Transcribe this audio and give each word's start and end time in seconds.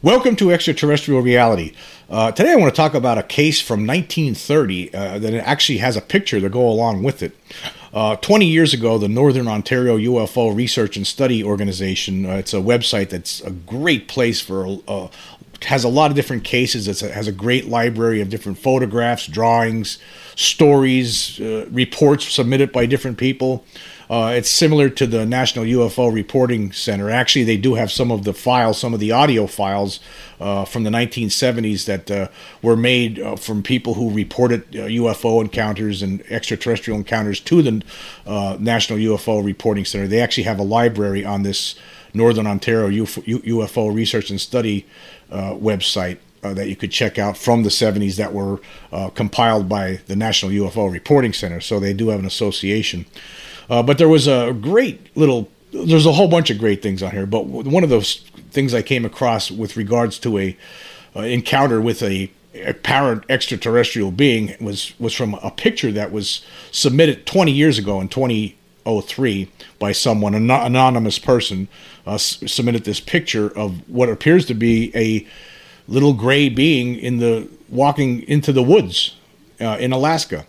Welcome 0.00 0.36
to 0.36 0.52
Extraterrestrial 0.52 1.22
Reality. 1.22 1.72
Uh, 2.08 2.30
today 2.30 2.52
I 2.52 2.54
want 2.54 2.72
to 2.72 2.76
talk 2.76 2.94
about 2.94 3.18
a 3.18 3.24
case 3.24 3.60
from 3.60 3.84
1930 3.84 4.94
uh, 4.94 5.18
that 5.18 5.34
actually 5.34 5.78
has 5.78 5.96
a 5.96 6.00
picture 6.00 6.38
to 6.38 6.48
go 6.48 6.68
along 6.68 7.02
with 7.02 7.20
it. 7.20 7.36
Uh, 7.92 8.14
20 8.14 8.46
years 8.46 8.72
ago, 8.72 8.96
the 8.96 9.08
Northern 9.08 9.48
Ontario 9.48 9.98
UFO 9.98 10.54
Research 10.54 10.96
and 10.96 11.04
Study 11.04 11.42
Organization, 11.42 12.26
uh, 12.26 12.34
it's 12.34 12.54
a 12.54 12.58
website 12.58 13.08
that's 13.08 13.40
a 13.40 13.50
great 13.50 14.06
place 14.06 14.40
for, 14.40 14.78
uh, 14.86 15.08
has 15.62 15.82
a 15.82 15.88
lot 15.88 16.12
of 16.12 16.16
different 16.16 16.44
cases. 16.44 16.86
It 16.86 17.10
has 17.10 17.26
a 17.26 17.32
great 17.32 17.66
library 17.66 18.20
of 18.20 18.30
different 18.30 18.58
photographs, 18.58 19.26
drawings, 19.26 19.98
stories, 20.36 21.40
uh, 21.40 21.66
reports 21.72 22.32
submitted 22.32 22.70
by 22.70 22.86
different 22.86 23.18
people. 23.18 23.64
Uh, 24.10 24.32
it's 24.34 24.48
similar 24.48 24.88
to 24.88 25.06
the 25.06 25.26
National 25.26 25.66
UFO 25.66 26.12
Reporting 26.12 26.72
Center. 26.72 27.10
Actually, 27.10 27.44
they 27.44 27.58
do 27.58 27.74
have 27.74 27.92
some 27.92 28.10
of 28.10 28.24
the 28.24 28.32
files, 28.32 28.78
some 28.78 28.94
of 28.94 29.00
the 29.00 29.12
audio 29.12 29.46
files 29.46 30.00
uh, 30.40 30.64
from 30.64 30.84
the 30.84 30.90
1970s 30.90 31.84
that 31.84 32.10
uh, 32.10 32.28
were 32.62 32.76
made 32.76 33.20
uh, 33.20 33.36
from 33.36 33.62
people 33.62 33.94
who 33.94 34.10
reported 34.10 34.70
UFO 34.72 35.38
uh, 35.38 35.40
encounters 35.42 36.02
and 36.02 36.22
extraterrestrial 36.30 36.98
encounters 36.98 37.38
to 37.40 37.60
the 37.60 37.82
uh, 38.26 38.56
National 38.58 38.98
UFO 38.98 39.44
Reporting 39.44 39.84
Center. 39.84 40.06
They 40.06 40.20
actually 40.20 40.44
have 40.44 40.58
a 40.58 40.64
library 40.64 41.24
on 41.24 41.42
this 41.42 41.74
Northern 42.14 42.46
Ontario 42.46 42.88
UFO 42.88 43.94
Research 43.94 44.30
and 44.30 44.40
Study 44.40 44.86
website. 45.30 46.18
Uh, 46.40 46.54
that 46.54 46.68
you 46.68 46.76
could 46.76 46.92
check 46.92 47.18
out 47.18 47.36
from 47.36 47.64
the 47.64 47.68
70s 47.68 48.14
that 48.14 48.32
were 48.32 48.60
uh, 48.92 49.08
compiled 49.08 49.68
by 49.68 49.98
the 50.06 50.14
National 50.14 50.52
UFO 50.52 50.88
Reporting 50.90 51.32
Center. 51.32 51.60
So 51.60 51.80
they 51.80 51.92
do 51.92 52.10
have 52.10 52.20
an 52.20 52.26
association. 52.26 53.06
Uh, 53.68 53.82
but 53.82 53.98
there 53.98 54.08
was 54.08 54.26
a 54.26 54.52
great 54.52 55.16
little. 55.16 55.48
There's 55.72 56.06
a 56.06 56.12
whole 56.12 56.28
bunch 56.28 56.50
of 56.50 56.58
great 56.58 56.82
things 56.82 57.02
on 57.02 57.10
here, 57.10 57.26
but 57.26 57.46
one 57.46 57.84
of 57.84 57.90
those 57.90 58.16
things 58.50 58.72
I 58.72 58.82
came 58.82 59.04
across 59.04 59.50
with 59.50 59.76
regards 59.76 60.18
to 60.20 60.38
a 60.38 60.56
uh, 61.14 61.20
encounter 61.20 61.80
with 61.80 62.02
a 62.02 62.30
apparent 62.64 63.24
extraterrestrial 63.28 64.10
being 64.10 64.54
was 64.60 64.98
was 64.98 65.14
from 65.14 65.34
a 65.34 65.50
picture 65.50 65.92
that 65.92 66.10
was 66.10 66.44
submitted 66.72 67.26
20 67.26 67.52
years 67.52 67.78
ago 67.78 68.00
in 68.00 68.08
2003 68.08 69.50
by 69.78 69.92
someone 69.92 70.34
an 70.34 70.50
anonymous 70.50 71.18
person 71.18 71.68
uh, 72.06 72.16
submitted 72.16 72.84
this 72.84 73.00
picture 73.00 73.56
of 73.56 73.88
what 73.88 74.08
appears 74.08 74.46
to 74.46 74.54
be 74.54 74.90
a 74.94 75.26
little 75.86 76.14
gray 76.14 76.48
being 76.48 76.96
in 76.96 77.18
the 77.18 77.48
walking 77.68 78.22
into 78.22 78.52
the 78.52 78.62
woods 78.62 79.16
uh, 79.60 79.76
in 79.78 79.92
Alaska. 79.92 80.46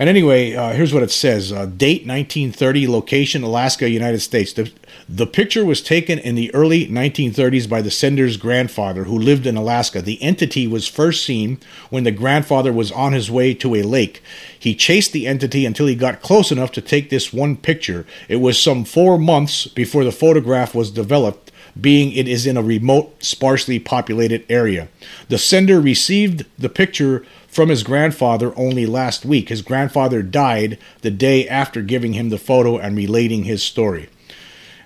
And 0.00 0.08
anyway, 0.08 0.54
uh, 0.54 0.74
here's 0.74 0.94
what 0.94 1.02
it 1.02 1.10
says 1.10 1.50
uh, 1.50 1.66
Date 1.66 2.06
1930, 2.06 2.86
location 2.86 3.42
Alaska, 3.42 3.90
United 3.90 4.20
States. 4.20 4.52
The, 4.52 4.70
the 5.08 5.26
picture 5.26 5.64
was 5.64 5.82
taken 5.82 6.20
in 6.20 6.36
the 6.36 6.54
early 6.54 6.86
1930s 6.86 7.68
by 7.68 7.82
the 7.82 7.90
sender's 7.90 8.36
grandfather, 8.36 9.04
who 9.04 9.18
lived 9.18 9.44
in 9.44 9.56
Alaska. 9.56 10.00
The 10.00 10.22
entity 10.22 10.68
was 10.68 10.86
first 10.86 11.24
seen 11.24 11.58
when 11.90 12.04
the 12.04 12.12
grandfather 12.12 12.72
was 12.72 12.92
on 12.92 13.12
his 13.12 13.28
way 13.28 13.54
to 13.54 13.74
a 13.74 13.82
lake. 13.82 14.22
He 14.56 14.76
chased 14.76 15.12
the 15.12 15.26
entity 15.26 15.66
until 15.66 15.88
he 15.88 15.96
got 15.96 16.22
close 16.22 16.52
enough 16.52 16.70
to 16.72 16.80
take 16.80 17.10
this 17.10 17.32
one 17.32 17.56
picture. 17.56 18.06
It 18.28 18.36
was 18.36 18.62
some 18.62 18.84
four 18.84 19.18
months 19.18 19.66
before 19.66 20.04
the 20.04 20.12
photograph 20.12 20.76
was 20.76 20.92
developed 20.92 21.50
being 21.80 22.12
it 22.12 22.26
is 22.26 22.46
in 22.46 22.56
a 22.56 22.62
remote, 22.62 23.22
sparsely 23.22 23.78
populated 23.78 24.44
area. 24.48 24.88
The 25.28 25.38
sender 25.38 25.80
received 25.80 26.44
the 26.58 26.68
picture 26.68 27.24
from 27.48 27.70
his 27.70 27.82
grandfather 27.82 28.52
only 28.56 28.86
last 28.86 29.24
week. 29.24 29.48
His 29.48 29.62
grandfather 29.62 30.22
died 30.22 30.78
the 31.00 31.10
day 31.10 31.48
after 31.48 31.82
giving 31.82 32.12
him 32.12 32.28
the 32.28 32.38
photo 32.38 32.78
and 32.78 32.96
relating 32.96 33.44
his 33.44 33.62
story. 33.62 34.08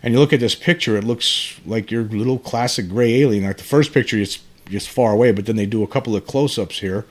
And 0.02 0.14
you 0.14 0.20
look 0.20 0.32
at 0.32 0.40
this 0.40 0.54
picture, 0.54 0.96
it 0.96 1.04
looks 1.04 1.60
like 1.66 1.90
your 1.90 2.04
little 2.04 2.38
classic 2.38 2.88
gray 2.88 3.20
alien. 3.20 3.44
Like 3.44 3.58
the 3.58 3.64
first 3.64 3.92
picture 3.92 4.16
is 4.16 4.38
just 4.66 4.88
far 4.88 5.12
away, 5.12 5.32
but 5.32 5.46
then 5.46 5.56
they 5.56 5.66
do 5.66 5.82
a 5.82 5.88
couple 5.88 6.16
of 6.16 6.26
close 6.26 6.58
ups 6.58 6.78
here. 6.78 7.04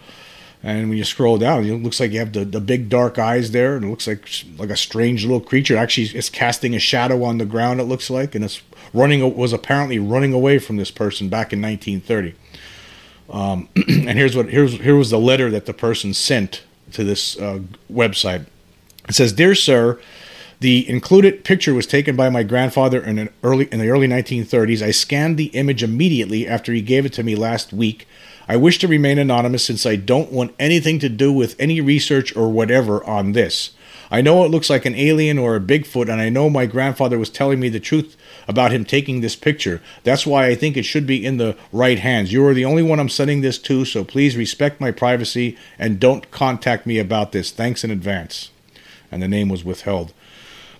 And 0.63 0.89
when 0.89 0.97
you 0.97 1.03
scroll 1.03 1.37
down, 1.37 1.65
it 1.65 1.73
looks 1.73 1.99
like 1.99 2.11
you 2.11 2.19
have 2.19 2.33
the, 2.33 2.45
the 2.45 2.61
big 2.61 2.87
dark 2.87 3.17
eyes 3.17 3.51
there, 3.51 3.75
and 3.75 3.85
it 3.85 3.89
looks 3.89 4.05
like 4.07 4.27
like 4.59 4.69
a 4.69 4.77
strange 4.77 5.23
little 5.23 5.41
creature. 5.41 5.75
Actually, 5.75 6.07
it's 6.17 6.29
casting 6.29 6.75
a 6.75 6.79
shadow 6.79 7.23
on 7.23 7.39
the 7.39 7.45
ground. 7.45 7.79
It 7.79 7.85
looks 7.85 8.11
like, 8.11 8.35
and 8.35 8.45
it's 8.45 8.61
running 8.93 9.35
was 9.35 9.53
apparently 9.53 9.97
running 9.97 10.33
away 10.33 10.59
from 10.59 10.77
this 10.77 10.91
person 10.91 11.29
back 11.29 11.51
in 11.51 11.61
1930. 11.61 12.35
Um, 13.31 13.69
and 13.75 14.11
here's 14.11 14.35
what 14.35 14.49
here's 14.49 14.73
here 14.73 14.95
was 14.95 15.09
the 15.09 15.19
letter 15.19 15.49
that 15.49 15.65
the 15.65 15.73
person 15.73 16.13
sent 16.13 16.63
to 16.91 17.03
this 17.03 17.37
uh, 17.39 17.61
website. 17.91 18.45
It 19.07 19.15
says, 19.15 19.33
"Dear 19.33 19.55
sir." 19.55 19.99
The 20.59 20.87
included 20.87 21.43
picture 21.43 21.73
was 21.73 21.87
taken 21.87 22.15
by 22.15 22.29
my 22.29 22.43
grandfather 22.43 23.01
in, 23.03 23.17
an 23.17 23.29
early, 23.41 23.67
in 23.71 23.79
the 23.79 23.89
early 23.89 24.07
1930s. 24.07 24.83
I 24.83 24.91
scanned 24.91 25.35
the 25.37 25.45
image 25.45 25.81
immediately 25.81 26.47
after 26.47 26.71
he 26.71 26.83
gave 26.83 27.03
it 27.03 27.13
to 27.13 27.23
me 27.23 27.33
last 27.33 27.73
week. 27.73 28.07
I 28.47 28.57
wish 28.57 28.77
to 28.79 28.87
remain 28.87 29.17
anonymous 29.17 29.65
since 29.65 29.87
I 29.87 29.95
don't 29.95 30.31
want 30.31 30.53
anything 30.59 30.99
to 30.99 31.09
do 31.09 31.33
with 31.33 31.55
any 31.57 31.81
research 31.81 32.35
or 32.35 32.47
whatever 32.49 33.03
on 33.05 33.31
this. 33.31 33.71
I 34.11 34.21
know 34.21 34.45
it 34.45 34.51
looks 34.51 34.69
like 34.69 34.85
an 34.85 34.93
alien 34.93 35.39
or 35.39 35.55
a 35.55 35.59
Bigfoot, 35.59 36.09
and 36.09 36.21
I 36.21 36.29
know 36.29 36.47
my 36.47 36.67
grandfather 36.67 37.17
was 37.17 37.31
telling 37.31 37.59
me 37.59 37.69
the 37.69 37.79
truth 37.79 38.15
about 38.51 38.71
him 38.71 38.85
taking 38.85 39.21
this 39.21 39.35
picture. 39.35 39.81
That's 40.03 40.27
why 40.27 40.45
I 40.45 40.55
think 40.55 40.77
it 40.77 40.83
should 40.83 41.07
be 41.07 41.25
in 41.25 41.37
the 41.37 41.57
right 41.71 41.97
hands. 41.97 42.31
You 42.31 42.45
are 42.45 42.53
the 42.53 42.65
only 42.65 42.83
one 42.83 42.99
I'm 42.99 43.09
sending 43.09 43.41
this 43.41 43.57
to, 43.59 43.85
so 43.85 44.03
please 44.03 44.37
respect 44.37 44.79
my 44.79 44.91
privacy 44.91 45.57
and 45.79 45.99
don't 45.99 46.29
contact 46.29 46.85
me 46.85 46.99
about 46.99 47.31
this. 47.31 47.49
Thanks 47.49 47.83
in 47.83 47.89
advance. 47.89 48.51
And 49.11 49.23
the 49.23 49.27
name 49.27 49.49
was 49.49 49.65
withheld. 49.65 50.13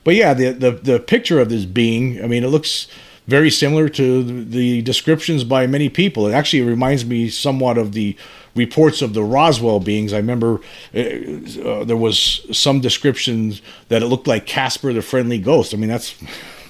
But 0.03 0.15
yeah, 0.15 0.33
the, 0.33 0.51
the, 0.51 0.71
the 0.71 0.99
picture 0.99 1.39
of 1.39 1.49
this 1.49 1.65
being, 1.65 2.23
I 2.23 2.27
mean, 2.27 2.43
it 2.43 2.49
looks 2.49 2.87
very 3.27 3.49
similar 3.49 3.87
to 3.87 4.43
the 4.43 4.81
descriptions 4.81 5.43
by 5.43 5.67
many 5.67 5.89
people. 5.89 6.27
It 6.27 6.33
actually 6.33 6.63
reminds 6.63 7.05
me 7.05 7.29
somewhat 7.29 7.77
of 7.77 7.93
the 7.93 8.17
reports 8.55 9.01
of 9.01 9.13
the 9.13 9.23
Roswell 9.23 9.79
beings. 9.79 10.11
I 10.11 10.17
remember 10.17 10.59
uh, 10.93 10.99
uh, 10.99 11.83
there 11.85 11.97
was 11.97 12.45
some 12.51 12.81
descriptions 12.81 13.61
that 13.87 14.01
it 14.01 14.07
looked 14.07 14.27
like 14.27 14.45
Casper 14.45 14.91
the 14.91 15.01
Friendly 15.01 15.37
Ghost. 15.37 15.73
I 15.73 15.77
mean, 15.77 15.89
that's 15.89 16.15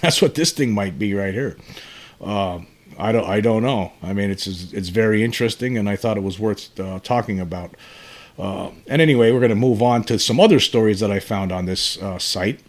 that's 0.01 0.21
what 0.21 0.35
this 0.35 0.51
thing 0.51 0.71
might 0.71 0.99
be 0.99 1.13
right 1.13 1.33
here. 1.33 1.57
Uh, 2.19 2.59
I 2.97 3.11
don't 3.11 3.25
I 3.25 3.41
don't 3.41 3.63
know. 3.63 3.93
I 4.03 4.13
mean, 4.13 4.29
it's 4.29 4.47
it's 4.47 4.89
very 4.89 5.23
interesting, 5.23 5.77
and 5.77 5.89
I 5.89 5.95
thought 5.95 6.17
it 6.17 6.23
was 6.23 6.39
worth 6.39 6.79
uh, 6.79 6.99
talking 6.99 7.39
about. 7.39 7.75
Uh, 8.37 8.71
and 8.87 9.01
anyway, 9.01 9.31
we're 9.31 9.39
going 9.39 9.49
to 9.49 9.55
move 9.55 9.81
on 9.81 10.03
to 10.05 10.17
some 10.17 10.39
other 10.39 10.59
stories 10.59 10.99
that 10.99 11.11
I 11.11 11.19
found 11.19 11.51
on 11.51 11.65
this 11.65 12.01
uh, 12.01 12.17
site. 12.17 12.59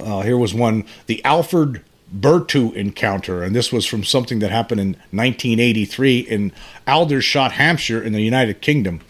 Uh, 0.00 0.20
here 0.20 0.38
was 0.38 0.54
one, 0.54 0.84
the 1.06 1.22
Alfred 1.24 1.84
Burtoo 2.16 2.72
encounter, 2.74 3.42
and 3.42 3.54
this 3.54 3.72
was 3.72 3.84
from 3.84 4.04
something 4.04 4.38
that 4.38 4.50
happened 4.50 4.80
in 4.80 4.88
1983 5.10 6.20
in 6.20 6.52
Aldershot, 6.86 7.52
Hampshire, 7.52 8.02
in 8.02 8.12
the 8.12 8.22
United 8.22 8.62
Kingdom. 8.62 9.00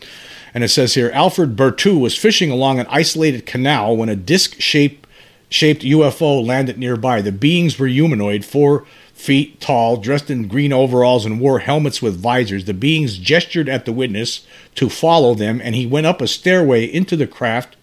And 0.55 0.65
it 0.65 0.69
says 0.69 0.95
here 0.95 1.11
Alfred 1.13 1.57
Burtoo 1.57 2.01
was 2.01 2.17
fishing 2.17 2.51
along 2.51 2.81
an 2.81 2.87
isolated 2.89 3.47
canal 3.47 3.97
when 3.97 4.09
a 4.09 4.17
disc 4.17 4.61
shaped 4.61 5.07
shaped 5.49 5.83
UFO 5.83 6.45
landed 6.45 6.79
nearby. 6.79 7.23
The 7.23 7.33
beings 7.33 7.79
were 7.79 7.87
humanoid, 7.87 8.45
four 8.45 8.85
feet 9.15 9.61
tall, 9.61 9.97
dressed 9.97 10.31
in 10.31 10.49
green 10.49 10.73
overalls, 10.73 11.27
and 11.27 11.41
wore 11.41 11.61
helmets 11.61 12.01
with 12.01 12.21
visors. 12.21 12.67
The 12.67 12.75
beings 12.75 13.19
gestured 13.19 13.69
at 13.69 13.85
the 13.85 13.93
witness 13.93 14.47
to 14.77 14.89
follow 14.89 15.35
them, 15.35 15.61
and 15.63 15.75
he 15.75 15.87
went 15.87 16.07
up 16.07 16.21
a 16.21 16.29
stairway 16.29 16.85
into 16.85 17.17
the 17.17 17.27
craft 17.27 17.77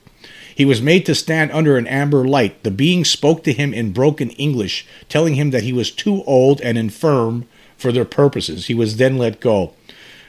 he 0.55 0.63
was 0.63 0.81
made 0.81 1.05
to 1.05 1.13
stand 1.13 1.51
under 1.51 1.77
an 1.77 1.85
amber 1.85 2.25
light. 2.25 2.63
The 2.63 2.71
being 2.71 3.03
spoke 3.03 3.43
to 3.43 3.51
him 3.51 3.73
in 3.73 3.91
broken 3.91 4.29
English, 4.31 4.87
telling 5.09 5.35
him 5.35 5.51
that 5.51 5.63
he 5.63 5.73
was 5.73 5.91
too 5.91 6.23
old 6.23 6.61
and 6.61 6.77
infirm 6.77 7.45
for 7.77 7.91
their 7.91 8.05
purposes. 8.05 8.67
He 8.67 8.73
was 8.73 8.95
then 8.95 9.17
let 9.17 9.41
go. 9.41 9.73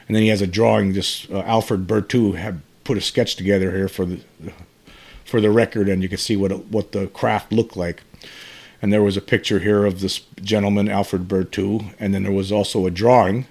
And 0.09 0.17
then 0.17 0.25
he 0.25 0.29
has 0.29 0.43
a 0.43 0.47
drawing. 0.49 0.93
This 0.93 1.31
uh, 1.31 1.43
Alfred 1.43 1.87
Burtoo 1.87 2.35
had 2.35 2.61
put 2.83 2.99
a 2.99 3.01
sketch 3.01 3.37
together 3.37 3.71
here 3.71 3.89
for 3.89 4.05
the 4.05 4.21
for 5.27 5.41
the 5.41 5.51
record, 5.51 5.89
and 5.89 6.03
you 6.03 6.09
can 6.09 6.19
see 6.19 6.37
what 6.37 6.53
it, 6.53 6.67
what 6.67 6.93
the 6.93 7.09
craft 7.09 7.53
looked 7.53 7.77
like. 7.77 8.03
And 8.81 8.93
there 8.93 9.03
was 9.03 9.17
a 9.17 9.23
picture 9.23 9.59
here 9.59 9.85
of 9.85 10.01
this 10.01 10.21
gentleman, 10.41 10.89
Alfred 10.89 11.29
Burtoo, 11.29 11.95
and 11.99 12.15
then 12.15 12.23
there 12.23 12.33
was 12.33 12.53
also 12.53 12.87
a 12.87 12.91
drawing. 12.91 13.47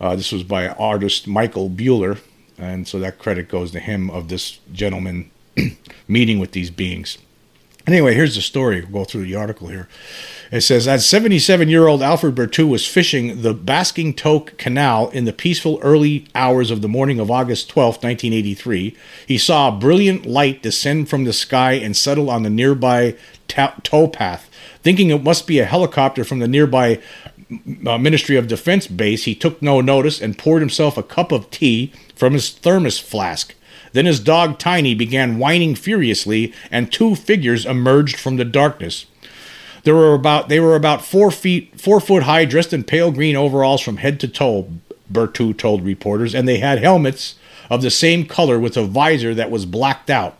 Uh, 0.00 0.16
this 0.16 0.32
was 0.32 0.42
by 0.42 0.68
artist 0.68 1.26
Michael 1.26 1.68
Buhler, 1.68 2.20
and 2.56 2.86
so 2.86 2.98
that 2.98 3.18
credit 3.18 3.48
goes 3.48 3.72
to 3.72 3.80
him 3.80 4.10
of 4.10 4.28
this 4.28 4.58
gentleman 4.72 5.30
meeting 6.08 6.38
with 6.38 6.52
these 6.52 6.70
beings. 6.70 7.18
Anyway, 7.88 8.12
here's 8.12 8.34
the 8.34 8.42
story. 8.42 8.82
We'll 8.82 9.04
go 9.04 9.04
through 9.06 9.24
the 9.24 9.34
article 9.34 9.68
here. 9.68 9.88
It 10.52 10.60
says, 10.60 10.84
that 10.84 11.00
77 11.00 11.70
year 11.70 11.86
old 11.86 12.02
Alfred 12.02 12.34
Burtoo 12.34 12.68
was 12.68 12.86
fishing 12.86 13.40
the 13.40 13.54
Basingstoke 13.54 14.58
Canal 14.58 15.08
in 15.08 15.24
the 15.24 15.32
peaceful 15.32 15.78
early 15.80 16.26
hours 16.34 16.70
of 16.70 16.82
the 16.82 16.88
morning 16.88 17.18
of 17.18 17.30
August 17.30 17.70
12, 17.70 17.94
1983, 17.94 18.94
he 19.26 19.38
saw 19.38 19.68
a 19.68 19.78
brilliant 19.78 20.26
light 20.26 20.62
descend 20.62 21.08
from 21.08 21.24
the 21.24 21.32
sky 21.32 21.72
and 21.72 21.96
settle 21.96 22.28
on 22.28 22.42
the 22.42 22.50
nearby 22.50 23.16
towpath. 23.48 24.50
Thinking 24.82 25.08
it 25.08 25.22
must 25.22 25.46
be 25.46 25.58
a 25.58 25.64
helicopter 25.64 26.24
from 26.24 26.40
the 26.40 26.48
nearby 26.48 27.00
uh, 27.86 27.98
Ministry 27.98 28.36
of 28.36 28.48
Defense 28.48 28.86
base, 28.86 29.24
he 29.24 29.34
took 29.34 29.60
no 29.62 29.80
notice 29.80 30.20
and 30.20 30.38
poured 30.38 30.62
himself 30.62 30.96
a 30.96 31.02
cup 31.02 31.32
of 31.32 31.50
tea 31.50 31.92
from 32.14 32.32
his 32.34 32.50
thermos 32.50 32.98
flask. 32.98 33.54
Then 33.92 34.06
his 34.06 34.20
dog 34.20 34.58
Tiny 34.58 34.94
began 34.94 35.38
whining 35.38 35.74
furiously, 35.74 36.52
and 36.70 36.92
two 36.92 37.14
figures 37.14 37.64
emerged 37.64 38.16
from 38.16 38.36
the 38.36 38.44
darkness. 38.44 39.06
There 39.84 39.94
were 39.94 40.14
about 40.14 40.48
they 40.48 40.60
were 40.60 40.76
about 40.76 41.04
four 41.04 41.30
feet 41.30 41.80
four 41.80 42.00
foot 42.00 42.24
high, 42.24 42.44
dressed 42.44 42.72
in 42.72 42.84
pale 42.84 43.10
green 43.10 43.36
overalls 43.36 43.80
from 43.80 43.98
head 43.98 44.20
to 44.20 44.28
toe. 44.28 44.70
Burtoo 45.10 45.56
told 45.56 45.82
reporters, 45.82 46.34
and 46.34 46.46
they 46.46 46.58
had 46.58 46.80
helmets 46.80 47.36
of 47.70 47.80
the 47.80 47.90
same 47.90 48.26
color 48.26 48.58
with 48.58 48.76
a 48.76 48.84
visor 48.84 49.34
that 49.34 49.50
was 49.50 49.64
blacked 49.64 50.10
out. 50.10 50.36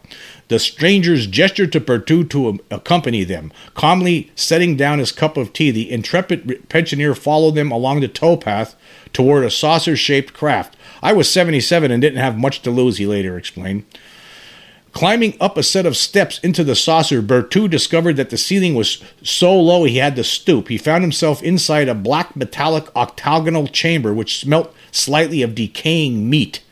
The 0.48 0.58
strangers 0.58 1.26
gestured 1.26 1.72
to 1.72 1.80
Burtoo 1.80 2.28
to 2.30 2.58
accompany 2.70 3.22
them. 3.22 3.52
Calmly 3.74 4.30
setting 4.34 4.76
down 4.76 4.98
his 4.98 5.12
cup 5.12 5.36
of 5.36 5.52
tea, 5.52 5.70
the 5.70 5.90
intrepid 5.90 6.68
pensioner 6.70 7.14
followed 7.14 7.54
them 7.54 7.70
along 7.70 8.00
the 8.00 8.08
towpath 8.08 8.74
toward 9.12 9.44
a 9.44 9.50
saucer 9.50 9.94
shaped 9.94 10.32
craft. 10.32 10.76
I 11.02 11.12
was 11.12 11.30
77 11.30 11.90
and 11.90 12.00
didn't 12.00 12.18
have 12.18 12.38
much 12.38 12.62
to 12.62 12.70
lose, 12.70 12.96
he 12.96 13.06
later 13.06 13.36
explained. 13.36 13.84
Climbing 14.92 15.36
up 15.38 15.58
a 15.58 15.62
set 15.62 15.84
of 15.84 15.98
steps 15.98 16.38
into 16.38 16.64
the 16.64 16.74
saucer, 16.74 17.20
Burtoo 17.20 17.68
discovered 17.68 18.16
that 18.16 18.30
the 18.30 18.38
ceiling 18.38 18.74
was 18.74 19.02
so 19.22 19.54
low 19.54 19.84
he 19.84 19.98
had 19.98 20.16
to 20.16 20.24
stoop. 20.24 20.68
He 20.68 20.78
found 20.78 21.04
himself 21.04 21.42
inside 21.42 21.88
a 21.88 21.94
black 21.94 22.34
metallic 22.34 22.94
octagonal 22.96 23.68
chamber 23.68 24.14
which 24.14 24.40
smelt 24.40 24.74
slightly 24.90 25.42
of 25.42 25.54
decaying 25.54 26.28
meat. 26.28 26.62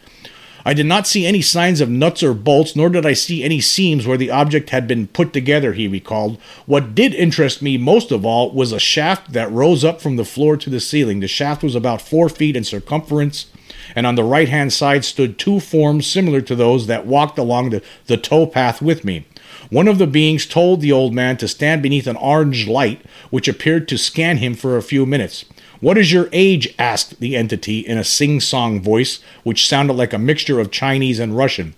I 0.66 0.74
did 0.74 0.86
not 0.86 1.06
see 1.06 1.24
any 1.24 1.42
signs 1.42 1.80
of 1.80 1.88
nuts 1.88 2.24
or 2.24 2.34
bolts, 2.34 2.74
nor 2.74 2.88
did 2.88 3.06
I 3.06 3.12
see 3.12 3.44
any 3.44 3.60
seams 3.60 4.04
where 4.04 4.16
the 4.16 4.32
object 4.32 4.70
had 4.70 4.88
been 4.88 5.06
put 5.06 5.32
together, 5.32 5.74
he 5.74 5.86
recalled. 5.86 6.40
What 6.66 6.92
did 6.92 7.14
interest 7.14 7.62
me 7.62 7.78
most 7.78 8.10
of 8.10 8.26
all 8.26 8.50
was 8.50 8.72
a 8.72 8.80
shaft 8.80 9.32
that 9.32 9.48
rose 9.52 9.84
up 9.84 10.00
from 10.00 10.16
the 10.16 10.24
floor 10.24 10.56
to 10.56 10.68
the 10.68 10.80
ceiling. 10.80 11.20
The 11.20 11.28
shaft 11.28 11.62
was 11.62 11.76
about 11.76 12.02
four 12.02 12.28
feet 12.28 12.56
in 12.56 12.64
circumference, 12.64 13.46
and 13.94 14.08
on 14.08 14.16
the 14.16 14.24
right 14.24 14.48
hand 14.48 14.72
side 14.72 15.04
stood 15.04 15.38
two 15.38 15.60
forms 15.60 16.04
similar 16.04 16.40
to 16.40 16.56
those 16.56 16.88
that 16.88 17.06
walked 17.06 17.38
along 17.38 17.70
the, 17.70 17.80
the 18.06 18.16
tow 18.16 18.44
path 18.44 18.82
with 18.82 19.04
me. 19.04 19.24
One 19.70 19.86
of 19.86 19.98
the 19.98 20.06
beings 20.08 20.46
told 20.46 20.80
the 20.80 20.90
old 20.90 21.14
man 21.14 21.36
to 21.36 21.46
stand 21.46 21.80
beneath 21.80 22.08
an 22.08 22.16
orange 22.16 22.66
light, 22.66 23.06
which 23.30 23.46
appeared 23.46 23.86
to 23.86 23.96
scan 23.96 24.38
him 24.38 24.54
for 24.54 24.76
a 24.76 24.82
few 24.82 25.06
minutes. 25.06 25.44
What 25.80 25.98
is 25.98 26.12
your 26.12 26.28
age? 26.32 26.74
asked 26.78 27.20
the 27.20 27.36
entity 27.36 27.80
in 27.80 27.98
a 27.98 28.04
sing 28.04 28.40
song 28.40 28.80
voice, 28.80 29.20
which 29.42 29.68
sounded 29.68 29.92
like 29.92 30.12
a 30.12 30.18
mixture 30.18 30.58
of 30.58 30.70
Chinese 30.70 31.18
and 31.18 31.36
Russian. 31.36 31.74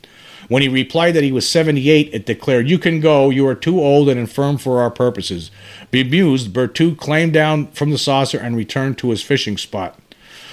When 0.48 0.62
he 0.62 0.68
replied 0.68 1.12
that 1.14 1.24
he 1.24 1.32
was 1.32 1.48
78, 1.48 2.10
it 2.12 2.24
declared, 2.24 2.70
You 2.70 2.78
can 2.78 3.00
go, 3.00 3.28
you 3.28 3.46
are 3.46 3.54
too 3.54 3.80
old 3.80 4.08
and 4.08 4.18
infirm 4.18 4.56
for 4.56 4.80
our 4.80 4.90
purposes. 4.90 5.50
Bemused, 5.90 6.52
Burtoo 6.52 6.96
climbed 6.96 7.32
down 7.32 7.66
from 7.68 7.90
the 7.90 7.98
saucer 7.98 8.38
and 8.38 8.56
returned 8.56 8.98
to 8.98 9.10
his 9.10 9.22
fishing 9.22 9.58
spot. 9.58 9.98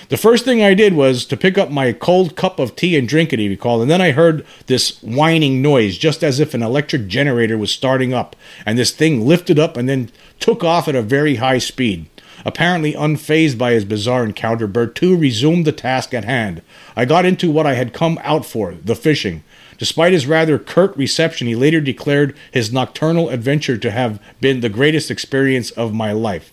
The 0.09 0.17
first 0.17 0.43
thing 0.43 0.61
I 0.61 0.73
did 0.73 0.93
was 0.93 1.25
to 1.25 1.37
pick 1.37 1.57
up 1.57 1.71
my 1.71 1.91
cold 1.91 2.35
cup 2.35 2.59
of 2.59 2.75
tea 2.75 2.97
and 2.97 3.07
drink 3.07 3.31
it, 3.31 3.39
he 3.39 3.49
recalled, 3.49 3.81
and 3.81 3.89
then 3.89 4.01
I 4.01 4.11
heard 4.11 4.45
this 4.67 5.01
whining 5.01 5.61
noise, 5.61 5.97
just 5.97 6.23
as 6.23 6.39
if 6.39 6.53
an 6.53 6.61
electric 6.61 7.07
generator 7.07 7.57
was 7.57 7.71
starting 7.71 8.13
up, 8.13 8.35
and 8.65 8.77
this 8.77 8.91
thing 8.91 9.25
lifted 9.25 9.57
up 9.57 9.77
and 9.77 9.89
then 9.89 10.11
took 10.39 10.63
off 10.63 10.87
at 10.87 10.95
a 10.95 11.01
very 11.01 11.35
high 11.35 11.57
speed. 11.57 12.07
Apparently 12.45 12.93
unfazed 12.93 13.57
by 13.57 13.71
his 13.71 13.85
bizarre 13.85 14.23
encounter, 14.23 14.67
Burtoo 14.67 15.19
resumed 15.19 15.65
the 15.65 15.71
task 15.71 16.13
at 16.13 16.25
hand. 16.25 16.61
I 16.95 17.05
got 17.05 17.25
into 17.25 17.49
what 17.49 17.65
I 17.65 17.73
had 17.73 17.91
come 17.91 18.19
out 18.21 18.45
for, 18.45 18.75
the 18.75 18.95
fishing. 18.95 19.43
Despite 19.79 20.13
his 20.13 20.27
rather 20.27 20.59
curt 20.59 20.95
reception, 20.95 21.47
he 21.47 21.55
later 21.55 21.81
declared 21.81 22.37
his 22.51 22.71
nocturnal 22.71 23.29
adventure 23.29 23.77
to 23.79 23.89
have 23.89 24.21
been 24.39 24.61
the 24.61 24.69
greatest 24.69 25.09
experience 25.09 25.71
of 25.71 25.93
my 25.93 26.11
life. 26.11 26.51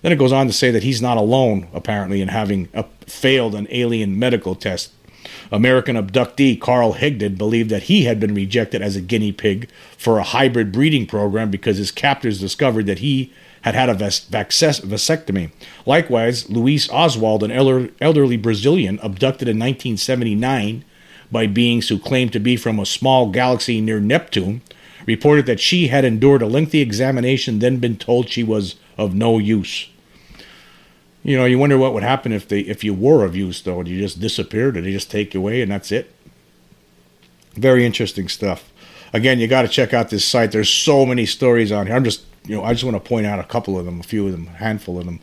Then 0.00 0.10
it 0.10 0.18
goes 0.18 0.32
on 0.32 0.46
to 0.46 0.52
say 0.54 0.70
that 0.70 0.82
he's 0.82 1.02
not 1.02 1.18
alone, 1.18 1.68
apparently, 1.74 2.22
in 2.22 2.28
having 2.28 2.68
uh, 2.74 2.84
failed 3.06 3.54
an 3.54 3.68
alien 3.70 4.18
medical 4.18 4.54
test. 4.54 4.92
American 5.52 5.96
abductee 5.96 6.58
Carl 6.58 6.94
Higdon 6.94 7.36
believed 7.36 7.68
that 7.70 7.84
he 7.84 8.04
had 8.04 8.18
been 8.18 8.34
rejected 8.34 8.80
as 8.80 8.96
a 8.96 9.00
guinea 9.00 9.32
pig 9.32 9.68
for 9.98 10.18
a 10.18 10.24
hybrid 10.24 10.72
breeding 10.72 11.06
program 11.06 11.50
because 11.50 11.76
his 11.76 11.92
captors 11.92 12.40
discovered 12.40 12.86
that 12.86 13.00
he 13.00 13.32
had 13.62 13.74
had 13.74 13.88
a 13.88 13.94
vasectomy. 13.94 15.50
Likewise, 15.84 16.44
Luli 16.44 16.88
Oswald, 16.92 17.42
an 17.42 17.50
elderly 18.00 18.36
Brazilian 18.36 18.98
abducted 19.02 19.48
in 19.48 19.58
1979 19.58 20.84
by 21.30 21.46
beings 21.46 21.88
who 21.88 21.98
claimed 21.98 22.32
to 22.32 22.40
be 22.40 22.56
from 22.56 22.78
a 22.78 22.86
small 22.86 23.30
galaxy 23.30 23.80
near 23.80 24.00
Neptune, 24.00 24.62
reported 25.06 25.46
that 25.46 25.60
she 25.60 25.88
had 25.88 26.04
endured 26.04 26.42
a 26.42 26.46
lengthy 26.46 26.80
examination, 26.80 27.58
then 27.58 27.76
been 27.78 27.96
told 27.96 28.28
she 28.28 28.42
was 28.42 28.76
of 28.98 29.14
no 29.14 29.38
use. 29.38 29.88
You 31.22 31.36
know, 31.36 31.44
you 31.44 31.58
wonder 31.58 31.76
what 31.76 31.92
would 31.92 32.02
happen 32.02 32.32
if 32.32 32.48
they 32.48 32.60
if 32.60 32.82
you 32.82 32.94
were 32.94 33.24
of 33.24 33.36
use 33.36 33.60
though, 33.60 33.80
and 33.80 33.88
you 33.88 33.98
just 33.98 34.20
disappeared, 34.20 34.76
and 34.76 34.86
they 34.86 34.92
just 34.92 35.10
take 35.10 35.34
you 35.34 35.40
away 35.40 35.60
and 35.60 35.70
that's 35.70 35.92
it. 35.92 36.14
Very 37.54 37.84
interesting 37.84 38.28
stuff. 38.28 38.72
Again, 39.12 39.38
you 39.38 39.46
got 39.46 39.62
to 39.62 39.68
check 39.68 39.92
out 39.92 40.08
this 40.08 40.24
site. 40.24 40.52
There's 40.52 40.70
so 40.70 41.04
many 41.04 41.26
stories 41.26 41.72
on 41.72 41.86
here. 41.86 41.96
I'm 41.96 42.04
just 42.04 42.24
you 42.44 42.56
know, 42.56 42.64
I 42.64 42.72
just 42.72 42.84
want 42.84 42.96
to 42.96 43.08
point 43.08 43.26
out 43.26 43.38
a 43.38 43.44
couple 43.44 43.78
of 43.78 43.84
them, 43.84 44.00
a 44.00 44.02
few 44.02 44.26
of 44.26 44.32
them, 44.32 44.48
a 44.48 44.56
handful 44.56 44.98
of 44.98 45.04
them. 45.04 45.20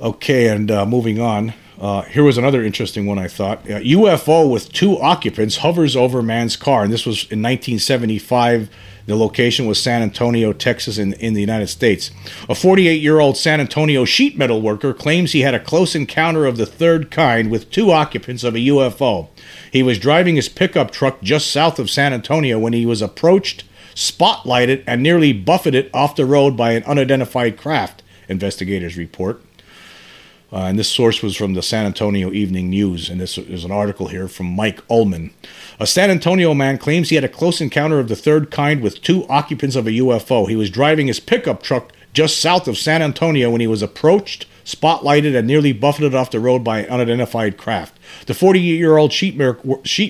Okay, 0.00 0.48
and 0.48 0.70
uh, 0.70 0.84
moving 0.84 1.20
on. 1.20 1.54
Uh, 1.80 2.02
here 2.02 2.24
was 2.24 2.38
another 2.38 2.62
interesting 2.62 3.06
one 3.06 3.18
I 3.18 3.28
thought. 3.28 3.58
Uh, 3.64 3.80
UFO 3.80 4.50
with 4.50 4.72
two 4.72 4.98
occupants 4.98 5.58
hovers 5.58 5.94
over 5.94 6.22
man's 6.22 6.56
car, 6.56 6.84
and 6.84 6.92
this 6.92 7.04
was 7.04 7.18
in 7.24 7.42
1975. 7.42 8.70
The 9.06 9.14
location 9.14 9.66
was 9.66 9.80
San 9.80 10.02
Antonio, 10.02 10.52
Texas, 10.52 10.98
in, 10.98 11.12
in 11.14 11.34
the 11.34 11.40
United 11.40 11.68
States. 11.68 12.10
A 12.48 12.54
48 12.54 13.00
year 13.00 13.20
old 13.20 13.36
San 13.36 13.60
Antonio 13.60 14.04
sheet 14.04 14.36
metal 14.36 14.60
worker 14.60 14.92
claims 14.92 15.32
he 15.32 15.42
had 15.42 15.54
a 15.54 15.60
close 15.60 15.94
encounter 15.94 16.44
of 16.44 16.56
the 16.56 16.66
third 16.66 17.10
kind 17.10 17.50
with 17.50 17.70
two 17.70 17.90
occupants 17.90 18.42
of 18.42 18.54
a 18.54 18.58
UFO. 18.58 19.28
He 19.70 19.82
was 19.82 19.98
driving 19.98 20.36
his 20.36 20.48
pickup 20.48 20.90
truck 20.90 21.20
just 21.22 21.50
south 21.50 21.78
of 21.78 21.90
San 21.90 22.12
Antonio 22.12 22.58
when 22.58 22.72
he 22.72 22.86
was 22.86 23.02
approached 23.02 23.64
spotlighted, 23.96 24.84
and 24.86 25.02
nearly 25.02 25.32
buffeted 25.32 25.90
off 25.92 26.14
the 26.14 26.26
road 26.26 26.56
by 26.56 26.72
an 26.72 26.84
unidentified 26.84 27.56
craft, 27.56 28.02
investigators 28.28 28.96
report. 28.96 29.42
Uh, 30.52 30.58
and 30.58 30.78
this 30.78 30.88
source 30.88 31.22
was 31.22 31.34
from 31.34 31.54
the 31.54 31.62
San 31.62 31.86
Antonio 31.86 32.30
Evening 32.30 32.70
News, 32.70 33.10
and 33.10 33.20
this 33.20 33.36
is 33.36 33.64
an 33.64 33.72
article 33.72 34.08
here 34.08 34.28
from 34.28 34.46
Mike 34.46 34.80
Ullman. 34.88 35.32
A 35.80 35.86
San 35.86 36.10
Antonio 36.10 36.54
man 36.54 36.78
claims 36.78 37.08
he 37.08 37.16
had 37.16 37.24
a 37.24 37.28
close 37.28 37.60
encounter 37.60 37.98
of 37.98 38.08
the 38.08 38.14
third 38.14 38.50
kind 38.50 38.80
with 38.80 39.02
two 39.02 39.26
occupants 39.28 39.74
of 39.74 39.88
a 39.88 39.92
UFO. 39.92 40.48
He 40.48 40.54
was 40.54 40.70
driving 40.70 41.08
his 41.08 41.18
pickup 41.18 41.62
truck 41.62 41.90
just 42.12 42.40
south 42.40 42.68
of 42.68 42.78
San 42.78 43.02
Antonio 43.02 43.50
when 43.50 43.60
he 43.60 43.66
was 43.66 43.82
approached, 43.82 44.46
spotlighted, 44.64 45.36
and 45.36 45.46
nearly 45.46 45.72
buffeted 45.72 46.14
off 46.14 46.30
the 46.30 46.40
road 46.40 46.62
by 46.62 46.80
an 46.80 46.90
unidentified 46.90 47.56
craft. 47.56 47.98
The 48.26 48.34
48 48.34 48.62
year 48.62 48.98
old 48.98 49.12
sheet 49.12 49.36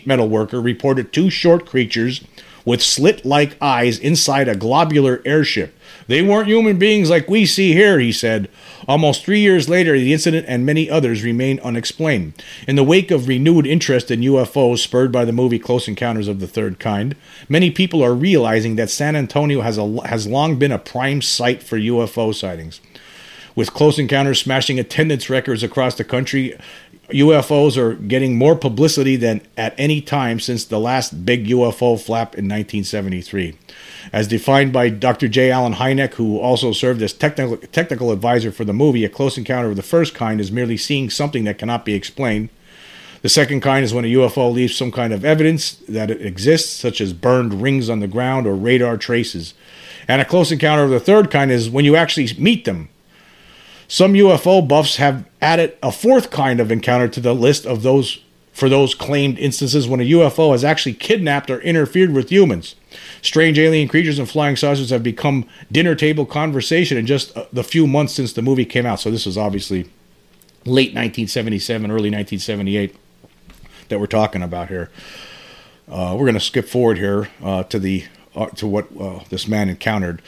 metal 0.06 0.28
worker 0.28 0.60
reported 0.60 1.12
two 1.12 1.30
short 1.30 1.66
creatures 1.66 2.22
with 2.66 2.82
slit 2.82 3.24
like 3.24 3.56
eyes 3.62 3.98
inside 3.98 4.48
a 4.48 4.56
globular 4.56 5.22
airship. 5.24 5.72
They 6.08 6.20
weren't 6.20 6.48
human 6.48 6.78
beings 6.78 7.08
like 7.08 7.30
we 7.30 7.46
see 7.46 7.72
here, 7.72 7.98
he 7.98 8.12
said. 8.12 8.50
Almost 8.86 9.24
three 9.24 9.40
years 9.40 9.68
later, 9.68 9.98
the 9.98 10.12
incident 10.12 10.46
and 10.48 10.66
many 10.66 10.90
others 10.90 11.24
remain 11.24 11.58
unexplained. 11.60 12.34
In 12.68 12.76
the 12.76 12.84
wake 12.84 13.10
of 13.10 13.28
renewed 13.28 13.66
interest 13.66 14.11
in 14.11 14.20
UFOs 14.20 14.78
spurred 14.78 15.11
by 15.11 15.25
the 15.25 15.32
movie 15.32 15.58
Close 15.58 15.88
Encounters 15.88 16.28
of 16.28 16.40
the 16.40 16.46
Third 16.46 16.78
Kind, 16.78 17.16
many 17.49 17.70
people 17.70 18.02
are 18.02 18.14
realizing 18.14 18.76
that 18.76 18.90
San 18.90 19.16
Antonio 19.16 19.62
has, 19.62 19.78
a, 19.78 20.06
has 20.06 20.26
long 20.26 20.58
been 20.58 20.73
a 20.73 20.78
prime 20.78 21.23
site 21.23 21.62
for 21.62 21.78
UFO 21.78 22.35
sightings. 22.35 22.80
With 23.56 23.73
Close 23.73 23.99
Encounters 23.99 24.38
smashing 24.38 24.78
attendance 24.78 25.30
records 25.30 25.62
across 25.62 25.94
the 25.94 26.04
country, 26.04 26.54
UFOs 27.10 27.76
are 27.76 27.94
getting 27.94 28.36
more 28.36 28.56
publicity 28.56 29.14
than 29.16 29.40
at 29.56 29.75
any 29.78 30.00
time 30.00 30.40
since 30.40 30.64
the 30.64 30.80
last 30.80 31.25
big 31.25 31.46
UFO 31.46 32.00
flap 32.00 32.34
in 32.34 32.46
1973. 32.46 33.56
As 34.12 34.26
defined 34.26 34.72
by 34.72 34.88
Dr. 34.88 35.28
J. 35.28 35.50
Allen 35.50 35.75
Hynek, 35.75 36.14
who 36.14 36.38
also 36.38 36.72
served 36.72 37.02
as 37.02 37.12
technical, 37.12 37.56
technical 37.68 38.10
advisor 38.10 38.50
for 38.50 38.64
the 38.64 38.72
movie, 38.72 39.04
a 39.04 39.08
close 39.08 39.38
encounter 39.38 39.70
of 39.70 39.76
the 39.76 39.82
first 39.82 40.14
kind 40.14 40.40
is 40.40 40.50
merely 40.50 40.76
seeing 40.76 41.08
something 41.08 41.44
that 41.44 41.58
cannot 41.58 41.84
be 41.84 41.94
explained. 41.94 42.48
The 43.22 43.28
second 43.28 43.60
kind 43.60 43.84
is 43.84 43.94
when 43.94 44.04
a 44.04 44.12
UFO 44.14 44.52
leaves 44.52 44.76
some 44.76 44.92
kind 44.92 45.12
of 45.12 45.25
evidence 45.25 45.75
that 45.88 46.10
it 46.10 46.25
exists, 46.25 46.72
such 46.72 47.00
as 47.00 47.12
burned 47.12 47.62
rings 47.62 47.88
on 47.88 48.00
the 48.00 48.08
ground 48.08 48.46
or 48.46 48.54
radar 48.54 48.96
traces. 48.96 49.54
And 50.08 50.20
a 50.20 50.25
close 50.25 50.52
encounter 50.52 50.84
of 50.84 50.90
the 50.90 51.00
third 51.00 51.30
kind 51.30 51.50
is 51.50 51.70
when 51.70 51.84
you 51.84 51.96
actually 51.96 52.28
meet 52.38 52.64
them, 52.64 52.88
some 53.88 54.14
UFO 54.14 54.66
buffs 54.66 54.97
have 54.97 55.28
added 55.40 55.76
a 55.83 55.93
fourth 55.93 56.31
kind 56.31 56.61
of 56.61 56.71
encounter 56.73 57.09
to 57.09 57.21
the 57.21 57.35
list 57.35 57.66
of 57.66 57.83
those 57.83 58.23
for 58.52 58.71
those 58.71 58.95
claimed 58.95 59.38
instances 59.38 59.87
when 59.87 60.00
a 60.00 60.05
UFO 60.05 60.52
has 60.52 60.64
actually 60.64 60.95
kidnapped 60.95 61.50
or 61.50 61.61
interfered 61.61 62.14
with 62.14 62.31
humans. 62.31 62.75
Strange 63.21 63.59
alien 63.59 63.87
creatures 63.87 64.19
and 64.19 64.31
flying 64.31 64.57
saucers 64.57 64.88
have 64.88 65.02
become 65.02 65.47
dinner 65.71 65.95
table 65.95 66.25
conversation 66.25 66.97
in 66.97 67.05
just 67.05 67.37
the 67.52 67.62
few 67.62 67.87
months 67.87 68.14
since 68.14 68.33
the 68.33 68.40
movie 68.40 68.64
came 68.64 68.87
out. 68.87 68.99
So 68.99 69.11
this 69.11 69.26
is 69.26 69.37
obviously 69.37 69.83
late 70.64 70.95
1977, 70.95 71.90
early 71.90 72.09
1978 72.09 72.97
that 73.90 74.00
we're 74.00 74.07
talking 74.07 74.43
about 74.43 74.69
here. 74.69 74.90
Uh, 75.87 76.16
we're 76.19 76.25
going 76.25 76.33
to 76.33 76.40
skip 76.40 76.66
forward 76.66 76.97
here 76.97 77.28
uh, 77.43 77.62
to 77.64 77.78
the 77.78 78.05
uh, 78.35 78.47
to 78.47 78.66
what 78.66 78.88
uh, 78.99 79.21
this 79.28 79.47
man 79.47 79.69
encountered. 79.69 80.23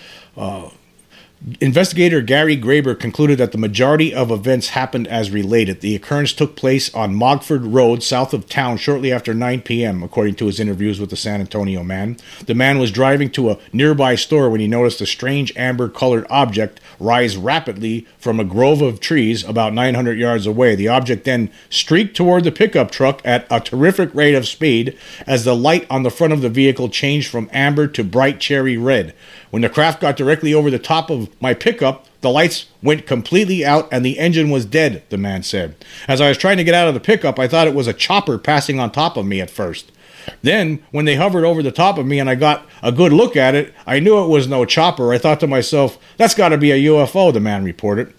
Investigator 1.60 2.20
Gary 2.20 2.56
Graber 2.56 2.98
concluded 2.98 3.38
that 3.38 3.52
the 3.52 3.58
majority 3.58 4.12
of 4.12 4.32
events 4.32 4.70
happened 4.70 5.06
as 5.06 5.30
related. 5.30 5.80
The 5.80 5.94
occurrence 5.94 6.32
took 6.32 6.56
place 6.56 6.92
on 6.92 7.14
Mogford 7.14 7.64
Road, 7.64 8.02
south 8.02 8.34
of 8.34 8.48
town, 8.48 8.76
shortly 8.76 9.12
after 9.12 9.32
9 9.32 9.60
p.m., 9.62 10.02
according 10.02 10.34
to 10.36 10.46
his 10.46 10.58
interviews 10.58 10.98
with 10.98 11.10
the 11.10 11.16
San 11.16 11.40
Antonio 11.40 11.84
man. 11.84 12.16
The 12.46 12.56
man 12.56 12.80
was 12.80 12.90
driving 12.90 13.30
to 13.30 13.50
a 13.50 13.58
nearby 13.72 14.16
store 14.16 14.50
when 14.50 14.60
he 14.60 14.66
noticed 14.66 15.00
a 15.00 15.06
strange 15.06 15.52
amber 15.56 15.88
colored 15.88 16.26
object 16.28 16.80
rise 16.98 17.36
rapidly 17.36 18.08
from 18.18 18.40
a 18.40 18.44
grove 18.44 18.82
of 18.82 18.98
trees 18.98 19.44
about 19.44 19.72
900 19.72 20.18
yards 20.18 20.44
away. 20.44 20.74
The 20.74 20.88
object 20.88 21.24
then 21.24 21.52
streaked 21.70 22.16
toward 22.16 22.42
the 22.42 22.50
pickup 22.50 22.90
truck 22.90 23.22
at 23.24 23.46
a 23.48 23.60
terrific 23.60 24.12
rate 24.12 24.34
of 24.34 24.48
speed 24.48 24.98
as 25.24 25.44
the 25.44 25.54
light 25.54 25.86
on 25.88 26.02
the 26.02 26.10
front 26.10 26.32
of 26.32 26.40
the 26.40 26.50
vehicle 26.50 26.88
changed 26.88 27.30
from 27.30 27.48
amber 27.52 27.86
to 27.86 28.02
bright 28.02 28.40
cherry 28.40 28.76
red. 28.76 29.14
When 29.50 29.62
the 29.62 29.68
craft 29.68 30.00
got 30.00 30.16
directly 30.16 30.52
over 30.52 30.70
the 30.70 30.78
top 30.78 31.10
of 31.10 31.28
my 31.40 31.54
pickup, 31.54 32.06
the 32.20 32.30
lights 32.30 32.66
went 32.82 33.06
completely 33.06 33.64
out 33.64 33.88
and 33.90 34.04
the 34.04 34.18
engine 34.18 34.50
was 34.50 34.66
dead, 34.66 35.02
the 35.08 35.16
man 35.16 35.42
said. 35.42 35.74
As 36.06 36.20
I 36.20 36.28
was 36.28 36.38
trying 36.38 36.58
to 36.58 36.64
get 36.64 36.74
out 36.74 36.88
of 36.88 36.94
the 36.94 37.00
pickup, 37.00 37.38
I 37.38 37.48
thought 37.48 37.66
it 37.66 37.74
was 37.74 37.86
a 37.86 37.92
chopper 37.92 38.38
passing 38.38 38.78
on 38.78 38.90
top 38.90 39.16
of 39.16 39.26
me 39.26 39.40
at 39.40 39.50
first. 39.50 39.90
Then, 40.42 40.84
when 40.90 41.06
they 41.06 41.16
hovered 41.16 41.44
over 41.44 41.62
the 41.62 41.72
top 41.72 41.96
of 41.96 42.06
me 42.06 42.18
and 42.18 42.28
I 42.28 42.34
got 42.34 42.66
a 42.82 42.92
good 42.92 43.12
look 43.12 43.36
at 43.36 43.54
it, 43.54 43.72
I 43.86 44.00
knew 44.00 44.22
it 44.22 44.28
was 44.28 44.46
no 44.46 44.64
chopper. 44.66 45.12
I 45.12 45.18
thought 45.18 45.40
to 45.40 45.46
myself, 45.46 45.98
that's 46.18 46.34
got 46.34 46.50
to 46.50 46.58
be 46.58 46.70
a 46.70 46.90
UFO, 46.90 47.32
the 47.32 47.40
man 47.40 47.64
reported. 47.64 48.12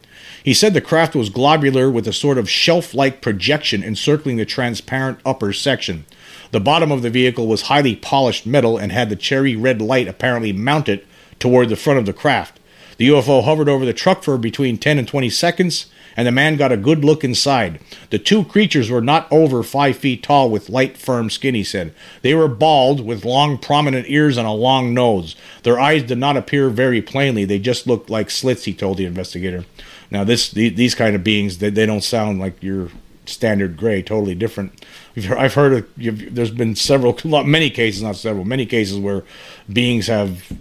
He 0.43 0.53
said 0.53 0.73
the 0.73 0.81
craft 0.81 1.15
was 1.15 1.29
globular 1.29 1.91
with 1.91 2.07
a 2.07 2.13
sort 2.13 2.37
of 2.37 2.49
shelf 2.49 2.93
like 2.93 3.21
projection 3.21 3.83
encircling 3.83 4.37
the 4.37 4.45
transparent 4.45 5.19
upper 5.25 5.53
section. 5.53 6.05
The 6.51 6.59
bottom 6.59 6.91
of 6.91 7.03
the 7.03 7.09
vehicle 7.09 7.45
was 7.45 7.63
highly 7.63 7.95
polished 7.95 8.47
metal 8.47 8.77
and 8.77 8.91
had 8.91 9.09
the 9.09 9.15
cherry 9.15 9.55
red 9.55 9.81
light 9.81 10.07
apparently 10.07 10.51
mounted 10.53 11.05
toward 11.39 11.69
the 11.69 11.75
front 11.75 11.99
of 11.99 12.05
the 12.05 12.13
craft. 12.13 12.59
The 12.97 13.07
UFO 13.07 13.43
hovered 13.43 13.69
over 13.69 13.85
the 13.85 13.93
truck 13.93 14.23
for 14.23 14.37
between 14.37 14.77
10 14.77 14.99
and 14.99 15.07
20 15.07 15.29
seconds, 15.29 15.85
and 16.17 16.27
the 16.27 16.33
man 16.33 16.57
got 16.57 16.73
a 16.73 16.77
good 16.77 17.05
look 17.05 17.23
inside. 17.23 17.79
The 18.09 18.19
two 18.19 18.43
creatures 18.43 18.89
were 18.89 19.01
not 19.01 19.31
over 19.31 19.63
five 19.63 19.97
feet 19.97 20.21
tall 20.21 20.49
with 20.49 20.69
light, 20.69 20.97
firm 20.97 21.29
skin, 21.29 21.55
he 21.55 21.63
said. 21.63 21.93
They 22.23 22.33
were 22.33 22.49
bald, 22.49 23.05
with 23.05 23.23
long, 23.23 23.57
prominent 23.57 24.09
ears 24.09 24.35
and 24.35 24.45
a 24.45 24.51
long 24.51 24.93
nose. 24.93 25.37
Their 25.63 25.79
eyes 25.79 26.03
did 26.03 26.17
not 26.17 26.35
appear 26.35 26.69
very 26.69 27.01
plainly. 27.01 27.45
They 27.45 27.57
just 27.57 27.87
looked 27.87 28.09
like 28.09 28.29
slits, 28.29 28.65
he 28.65 28.73
told 28.73 28.97
the 28.97 29.05
investigator. 29.05 29.63
Now, 30.11 30.25
this 30.25 30.49
these 30.51 30.93
kind 30.93 31.15
of 31.15 31.23
beings, 31.23 31.59
they, 31.59 31.69
don't 31.69 32.03
sound 32.03 32.39
like 32.39 32.61
your 32.61 32.89
standard 33.29 33.77
gray, 33.77 34.01
totally 34.01 34.35
different. 34.35 34.85
I've 35.15 35.53
heard 35.53 35.73
of, 35.73 35.89
there's 35.95 36.51
been 36.51 36.75
several, 36.75 37.17
many 37.43 37.69
cases, 37.69 38.03
not 38.03 38.15
several, 38.15 38.45
many 38.45 38.65
cases 38.65 38.97
where 38.97 39.23
beings 39.71 40.07
have 40.07 40.51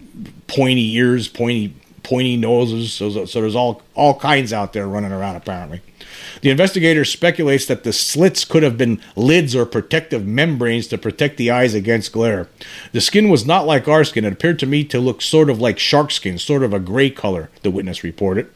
pointy 0.47 0.95
ears, 0.95 1.29
pointy 1.29 1.75
pointy 2.09 2.37
noses. 2.37 2.93
So, 2.93 3.27
so 3.27 3.41
there's 3.41 3.55
all 3.55 3.83
all 3.95 4.19
kinds 4.19 4.53
out 4.53 4.73
there 4.73 4.89
running 4.89 5.13
around 5.13 5.37
apparently. 5.37 5.83
The 6.43 6.51
investigator 6.51 7.05
speculates 7.05 7.67
that 7.67 7.85
the 7.85 7.93
slits 7.93 8.45
could 8.45 8.63
have 8.63 8.79
been 8.79 9.01
lids 9.17 9.55
or 9.55 9.67
protective 9.67 10.27
membranes 10.27 10.87
to 10.89 10.99
protect 10.99 11.37
the 11.37 11.51
eyes 11.51 11.75
against 11.75 12.13
glare. 12.13 12.49
The 12.93 13.01
skin 13.01 13.29
was 13.29 13.47
not 13.47 13.67
like 13.67 13.89
our 13.89 14.05
skin. 14.05 14.25
It 14.25 14.33
appeared 14.33 14.59
to 14.61 14.67
me 14.67 14.85
to 14.85 15.01
look 15.01 15.23
sort 15.23 15.51
of 15.51 15.61
like 15.61 15.79
shark 15.79 16.11
skin, 16.11 16.39
sort 16.39 16.63
of 16.63 16.73
a 16.73 16.81
gray 16.81 17.11
color, 17.11 17.51
the 17.63 17.71
witness 17.71 18.05
reported. 18.05 18.51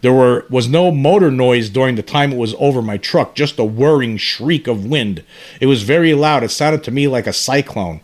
There 0.00 0.12
were, 0.12 0.46
was 0.50 0.68
no 0.68 0.90
motor 0.90 1.30
noise 1.30 1.70
during 1.70 1.94
the 1.96 2.02
time 2.02 2.32
it 2.32 2.38
was 2.38 2.54
over 2.58 2.82
my 2.82 2.96
truck, 2.96 3.34
just 3.34 3.58
a 3.58 3.64
whirring 3.64 4.16
shriek 4.16 4.66
of 4.66 4.84
wind. 4.84 5.24
It 5.60 5.66
was 5.66 5.82
very 5.82 6.14
loud. 6.14 6.42
It 6.42 6.50
sounded 6.50 6.84
to 6.84 6.90
me 6.90 7.08
like 7.08 7.26
a 7.26 7.32
cyclone 7.32 8.00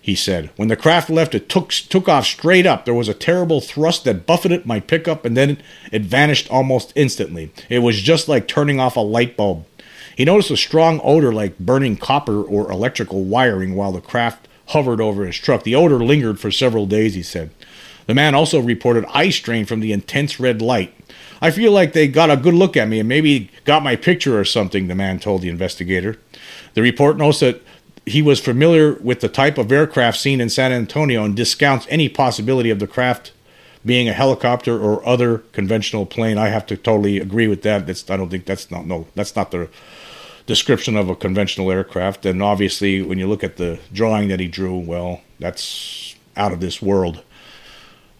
he 0.00 0.14
said. 0.14 0.50
When 0.56 0.68
the 0.68 0.76
craft 0.76 1.10
left, 1.10 1.34
it 1.34 1.48
took, 1.48 1.70
took 1.70 2.08
off 2.08 2.26
straight 2.26 2.66
up. 2.66 2.84
There 2.84 2.94
was 2.94 3.08
a 3.08 3.14
terrible 3.14 3.60
thrust 3.60 4.04
that 4.04 4.26
buffeted 4.26 4.64
my 4.66 4.80
pickup, 4.80 5.24
and 5.24 5.36
then 5.36 5.58
it 5.92 6.02
vanished 6.02 6.50
almost 6.50 6.92
instantly. 6.96 7.52
It 7.68 7.80
was 7.80 8.00
just 8.00 8.28
like 8.28 8.48
turning 8.48 8.80
off 8.80 8.96
a 8.96 9.00
light 9.00 9.36
bulb. 9.36 9.66
He 10.16 10.24
noticed 10.24 10.50
a 10.50 10.56
strong 10.56 11.00
odor 11.02 11.32
like 11.32 11.58
burning 11.58 11.96
copper 11.96 12.42
or 12.42 12.70
electrical 12.70 13.24
wiring 13.24 13.74
while 13.74 13.92
the 13.92 14.00
craft 14.00 14.48
hovered 14.68 15.00
over 15.00 15.24
his 15.24 15.36
truck. 15.36 15.64
The 15.64 15.74
odor 15.74 16.02
lingered 16.02 16.40
for 16.40 16.50
several 16.50 16.86
days, 16.86 17.14
he 17.14 17.22
said. 17.22 17.50
The 18.06 18.14
man 18.14 18.34
also 18.34 18.60
reported 18.60 19.04
eye 19.14 19.30
strain 19.30 19.66
from 19.66 19.80
the 19.80 19.92
intense 19.92 20.40
red 20.40 20.60
light. 20.60 20.94
I 21.40 21.50
feel 21.50 21.72
like 21.72 21.92
they 21.92 22.06
got 22.06 22.30
a 22.30 22.36
good 22.36 22.54
look 22.54 22.76
at 22.76 22.88
me 22.88 23.00
and 23.00 23.08
maybe 23.08 23.50
got 23.64 23.82
my 23.82 23.96
picture 23.96 24.38
or 24.38 24.44
something, 24.44 24.88
the 24.88 24.94
man 24.94 25.18
told 25.18 25.42
the 25.42 25.48
investigator. 25.48 26.18
The 26.74 26.82
report 26.82 27.16
notes 27.16 27.40
that 27.40 27.62
he 28.06 28.22
was 28.22 28.40
familiar 28.40 28.94
with 28.94 29.20
the 29.20 29.28
type 29.28 29.58
of 29.58 29.70
aircraft 29.70 30.18
seen 30.18 30.40
in 30.40 30.48
San 30.48 30.72
Antonio 30.72 31.24
and 31.24 31.36
discounts 31.36 31.86
any 31.90 32.08
possibility 32.08 32.70
of 32.70 32.78
the 32.78 32.86
craft 32.86 33.32
being 33.84 34.08
a 34.08 34.12
helicopter 34.12 34.78
or 34.78 35.06
other 35.06 35.38
conventional 35.52 36.06
plane. 36.06 36.38
I 36.38 36.48
have 36.48 36.66
to 36.66 36.76
totally 36.76 37.18
agree 37.18 37.48
with 37.48 37.62
that. 37.62 37.86
That's 37.86 38.08
I 38.10 38.16
don't 38.16 38.28
think 38.28 38.46
that's 38.46 38.70
not 38.70 38.86
no 38.86 39.06
that's 39.14 39.36
not 39.36 39.50
the 39.50 39.68
description 40.46 40.96
of 40.96 41.08
a 41.08 41.14
conventional 41.14 41.70
aircraft. 41.70 42.26
And 42.26 42.42
obviously, 42.42 43.02
when 43.02 43.18
you 43.18 43.26
look 43.26 43.44
at 43.44 43.56
the 43.56 43.78
drawing 43.92 44.28
that 44.28 44.40
he 44.40 44.48
drew, 44.48 44.76
well, 44.76 45.20
that's 45.38 46.16
out 46.36 46.52
of 46.52 46.60
this 46.60 46.82
world. 46.82 47.22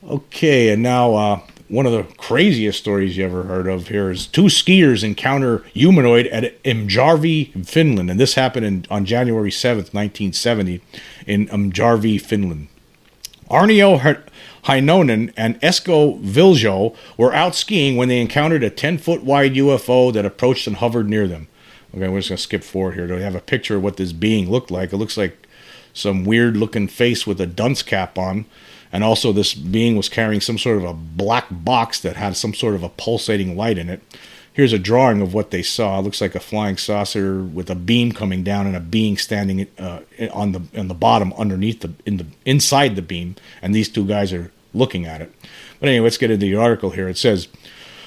Okay, 0.03 0.71
and 0.71 0.83
now 0.83 1.15
uh, 1.15 1.41
one 1.71 1.87
of 1.87 1.93
the 1.93 2.03
craziest 2.17 2.81
stories 2.81 3.17
you 3.17 3.25
ever 3.25 3.45
heard 3.45 3.69
of 3.69 3.87
here 3.87 4.11
is 4.11 4.27
two 4.27 4.45
skiers 4.45 5.05
encounter 5.05 5.59
humanoid 5.73 6.27
at 6.27 6.61
Imjärvi, 6.65 7.65
Finland, 7.65 8.11
and 8.11 8.19
this 8.19 8.35
happened 8.35 8.67
in, 8.67 8.87
on 8.91 9.05
January 9.05 9.50
7th, 9.50 9.95
1970, 9.95 10.81
in 11.29 11.47
Imjärvi, 11.47 12.21
Finland. 12.21 12.67
Aarno 13.49 14.21
Heinonen 14.65 15.33
and 15.37 15.61
Esko 15.61 16.21
Viljo 16.21 16.95
were 17.17 17.33
out 17.33 17.55
skiing 17.55 17.97
when 17.97 18.09
they 18.09 18.21
encountered 18.21 18.65
a 18.65 18.71
10 18.71 18.99
foot 18.99 19.23
wide 19.23 19.55
UFO 19.55 20.12
that 20.12 20.27
approached 20.27 20.67
and 20.67 20.77
hovered 20.77 21.09
near 21.09 21.29
them. 21.29 21.47
Okay, 21.95 22.09
we're 22.09 22.19
just 22.19 22.31
going 22.31 22.37
to 22.37 22.43
skip 22.43 22.65
forward 22.65 22.95
here. 22.95 23.07
Do 23.07 23.15
have 23.15 23.37
a 23.37 23.41
picture 23.41 23.77
of 23.77 23.83
what 23.83 23.97
this 23.97 24.12
being 24.12 24.50
looked 24.50 24.73
like? 24.73 24.93
It 24.93 24.97
looks 24.97 25.17
like 25.17 25.47
some 25.93 26.25
weird 26.25 26.57
looking 26.57 26.89
face 26.89 27.27
with 27.27 27.41
a 27.41 27.47
dunce 27.47 27.83
cap 27.83 28.19
on 28.19 28.45
and 28.92 29.04
also 29.04 29.32
this 29.32 29.54
being 29.54 29.97
was 29.97 30.09
carrying 30.09 30.40
some 30.40 30.59
sort 30.59 30.78
of 30.78 30.85
a 30.85 30.94
black 30.94 31.47
box 31.50 32.00
that 32.00 32.16
had 32.16 32.37
some 32.37 32.54
sort 32.54 32.75
of 32.75 32.82
a 32.82 32.88
pulsating 32.88 33.56
light 33.56 33.78
in 33.78 33.88
it. 33.88 34.00
Here's 34.52 34.73
a 34.73 34.78
drawing 34.78 35.23
of 35.23 35.32
what 35.32 35.52
they 35.52 35.62
saw. 35.62 35.99
It 35.99 36.02
looks 36.02 36.20
like 36.20 36.35
a 36.35 36.40
flying 36.40 36.76
saucer 36.76 37.42
with 37.42 37.70
a 37.70 37.76
beam 37.76 38.11
coming 38.12 38.42
down 38.42 38.66
and 38.66 38.76
a 38.76 38.80
being 38.80 39.16
standing 39.16 39.68
uh, 39.78 40.00
on 40.32 40.52
the 40.52 40.62
on 40.76 40.88
the 40.88 40.94
bottom 40.94 41.32
underneath 41.35 41.80
the 41.80 41.92
in 42.04 42.16
the 42.16 42.26
inside 42.44 42.97
the 42.97 43.02
beam, 43.02 43.37
and 43.62 43.75
these 43.75 43.88
two 43.88 44.04
guys 44.04 44.32
are 44.32 44.50
looking 44.75 45.06
at 45.06 45.20
it. 45.20 45.32
But 45.78 45.88
anyway, 45.88 46.04
let's 46.04 46.18
get 46.18 46.30
into 46.30 46.47
the 46.47 46.56
article 46.56 46.90
here. 46.90 47.09
It 47.09 47.18
says. 47.18 47.49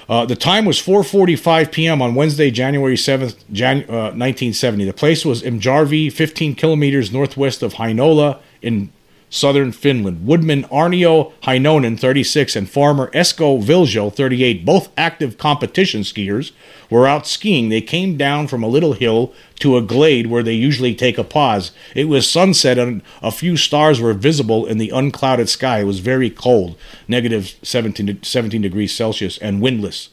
Uh, 0.10 0.26
the 0.26 0.36
time 0.36 0.66
was 0.66 0.82
4:45 0.82 1.72
p.m. 1.72 2.02
on 2.02 2.14
Wednesday, 2.14 2.52
January 2.52 2.98
7th, 2.98 3.38
Jan- 3.54 3.86
uh, 3.90 4.12
1970. 4.12 4.84
The 4.84 4.92
place 4.92 5.24
was 5.24 5.42
Imjärvi, 5.42 6.12
15 6.12 6.56
kilometers 6.56 7.14
northwest 7.14 7.64
of 7.64 7.76
Heinola 7.76 8.40
in 8.62 8.92
southern 9.34 9.72
Finland. 9.72 10.26
Woodman 10.26 10.64
Aarno 10.66 11.34
Heinonen, 11.42 12.00
36, 12.00 12.56
and 12.56 12.70
farmer 12.70 13.10
Esko 13.12 13.62
Viljo, 13.62 14.14
38, 14.14 14.64
both 14.64 14.90
active 14.96 15.38
competition 15.38 16.02
skiers, 16.02 16.52
were 16.90 17.08
out 17.08 17.26
skiing. 17.26 17.70
They 17.70 17.82
came 17.82 18.16
down 18.16 18.48
from 18.48 18.62
a 18.62 18.68
little 18.68 18.94
hill 18.94 19.34
to 19.60 19.76
a 19.76 19.82
glade 19.82 20.28
where 20.28 20.44
they 20.44 20.54
usually 20.54 20.94
take 20.94 21.18
a 21.18 21.24
pause. 21.24 21.72
It 21.96 22.06
was 22.06 22.30
sunset 22.30 22.78
and 22.78 23.02
a 23.22 23.32
few 23.32 23.58
stars 23.58 24.00
were 24.00 24.14
visible 24.14 24.68
in 24.68 24.78
the 24.78 24.92
unclouded 24.92 25.50
sky. 25.50 25.80
It 25.80 25.86
was 25.86 26.00
very 26.00 26.30
cold, 26.30 26.78
negative 27.08 27.56
17, 27.64 28.22
17 28.22 28.62
degrees 28.62 28.96
Celsius, 28.96 29.40
and 29.40 29.62
windless. 29.62 30.10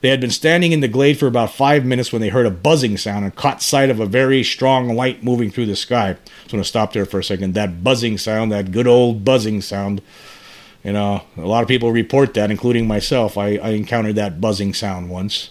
They 0.00 0.08
had 0.08 0.20
been 0.20 0.30
standing 0.30 0.72
in 0.72 0.80
the 0.80 0.88
glade 0.88 1.18
for 1.18 1.26
about 1.26 1.52
five 1.52 1.84
minutes 1.84 2.12
when 2.12 2.22
they 2.22 2.30
heard 2.30 2.46
a 2.46 2.50
buzzing 2.50 2.96
sound 2.96 3.24
and 3.24 3.34
caught 3.34 3.62
sight 3.62 3.90
of 3.90 4.00
a 4.00 4.06
very 4.06 4.42
strong 4.42 4.94
light 4.94 5.22
moving 5.22 5.50
through 5.50 5.66
the 5.66 5.76
sky. 5.76 6.14
So 6.14 6.20
I'm 6.20 6.50
going 6.52 6.62
to 6.62 6.68
stop 6.68 6.92
there 6.92 7.04
for 7.04 7.20
a 7.20 7.24
second. 7.24 7.54
That 7.54 7.84
buzzing 7.84 8.16
sound, 8.16 8.50
that 8.52 8.72
good 8.72 8.86
old 8.86 9.24
buzzing 9.24 9.60
sound, 9.60 10.00
you 10.82 10.92
know, 10.92 11.22
a 11.36 11.42
lot 11.42 11.62
of 11.62 11.68
people 11.68 11.92
report 11.92 12.32
that, 12.34 12.50
including 12.50 12.86
myself. 12.86 13.36
I, 13.36 13.56
I 13.56 13.70
encountered 13.70 14.16
that 14.16 14.40
buzzing 14.40 14.72
sound 14.72 15.10
once. 15.10 15.50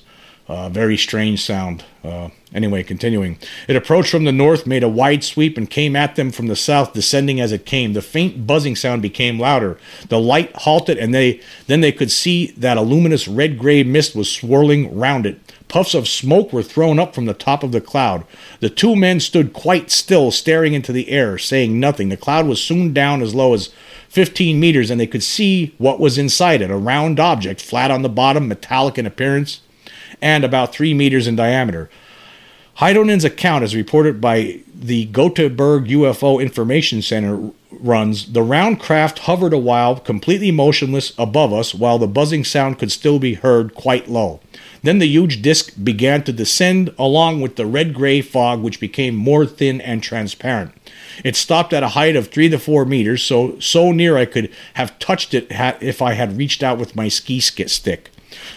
Uh, 0.49 0.67
very 0.67 0.97
strange 0.97 1.45
sound. 1.45 1.85
Uh, 2.03 2.29
anyway, 2.55 2.81
continuing. 2.81 3.37
It 3.67 3.75
approached 3.75 4.09
from 4.09 4.23
the 4.23 4.31
north, 4.31 4.65
made 4.65 4.81
a 4.81 4.89
wide 4.89 5.23
sweep, 5.23 5.59
and 5.59 5.69
came 5.69 5.95
at 5.95 6.15
them 6.15 6.31
from 6.31 6.47
the 6.47 6.55
south, 6.55 6.93
descending 6.93 7.39
as 7.39 7.51
it 7.51 7.67
came. 7.67 7.93
The 7.93 8.01
faint 8.01 8.47
buzzing 8.47 8.75
sound 8.75 9.03
became 9.03 9.37
louder. 9.37 9.77
The 10.07 10.19
light 10.19 10.55
halted, 10.55 10.97
and 10.97 11.13
they 11.13 11.39
then 11.67 11.81
they 11.81 11.91
could 11.91 12.09
see 12.09 12.47
that 12.57 12.79
a 12.79 12.81
luminous 12.81 13.27
red-gray 13.27 13.83
mist 13.83 14.15
was 14.15 14.31
swirling 14.31 14.97
round 14.97 15.27
it. 15.27 15.39
Puffs 15.67 15.93
of 15.93 16.07
smoke 16.07 16.51
were 16.51 16.63
thrown 16.63 16.97
up 16.97 17.13
from 17.13 17.25
the 17.25 17.35
top 17.35 17.61
of 17.61 17.71
the 17.71 17.79
cloud. 17.79 18.25
The 18.59 18.71
two 18.71 18.95
men 18.95 19.19
stood 19.19 19.53
quite 19.53 19.91
still, 19.91 20.31
staring 20.31 20.73
into 20.73 20.91
the 20.91 21.09
air, 21.09 21.37
saying 21.37 21.79
nothing. 21.79 22.09
The 22.09 22.17
cloud 22.17 22.47
was 22.47 22.59
soon 22.59 22.91
down 22.91 23.21
as 23.21 23.35
low 23.35 23.53
as 23.53 23.69
15 24.07 24.59
meters, 24.59 24.89
and 24.89 24.99
they 24.99 25.05
could 25.05 25.21
see 25.21 25.75
what 25.77 25.99
was 25.99 26.17
inside 26.17 26.63
it 26.63 26.71
a 26.71 26.75
round 26.75 27.19
object, 27.19 27.61
flat 27.61 27.91
on 27.91 28.01
the 28.01 28.09
bottom, 28.09 28.47
metallic 28.47 28.97
in 28.97 29.05
appearance 29.05 29.61
and 30.21 30.43
about 30.43 30.73
three 30.73 30.93
meters 30.93 31.27
in 31.27 31.35
diameter. 31.35 31.89
Heinonen's 32.75 33.25
account, 33.25 33.63
as 33.63 33.75
reported 33.75 34.21
by 34.21 34.61
the 34.73 35.05
Gothenburg 35.07 35.85
UFO 35.87 36.41
Information 36.41 37.01
Center, 37.01 37.51
runs 37.71 38.31
The 38.31 38.41
round 38.41 38.79
craft 38.79 39.19
hovered 39.19 39.51
a 39.51 39.57
while, 39.57 39.99
completely 39.99 40.51
motionless 40.51 41.11
above 41.17 41.51
us, 41.51 41.75
while 41.75 41.97
the 41.97 42.07
buzzing 42.07 42.45
sound 42.45 42.79
could 42.79 42.91
still 42.91 43.19
be 43.19 43.33
heard 43.33 43.75
quite 43.75 44.07
low. 44.07 44.39
Then 44.81 44.99
the 44.99 45.07
huge 45.07 45.41
disk 45.41 45.73
began 45.83 46.23
to 46.23 46.31
descend 46.31 46.93
along 46.97 47.41
with 47.41 47.57
the 47.57 47.65
red 47.65 47.93
gray 47.93 48.21
fog, 48.21 48.61
which 48.61 48.79
became 48.79 49.13
more 49.13 49.45
thin 49.45 49.81
and 49.81 50.01
transparent. 50.01 50.71
It 51.23 51.35
stopped 51.35 51.73
at 51.73 51.83
a 51.83 51.89
height 51.89 52.15
of 52.15 52.29
three 52.29 52.47
to 52.47 52.57
four 52.57 52.85
meters, 52.85 53.21
so 53.23 53.59
so 53.59 53.91
near 53.91 54.17
I 54.17 54.23
could 54.25 54.49
have 54.75 54.97
touched 54.99 55.33
it 55.33 55.47
if 55.49 56.01
I 56.01 56.13
had 56.13 56.37
reached 56.37 56.63
out 56.63 56.77
with 56.77 56.95
my 56.95 57.09
ski 57.09 57.41
stick. 57.41 58.09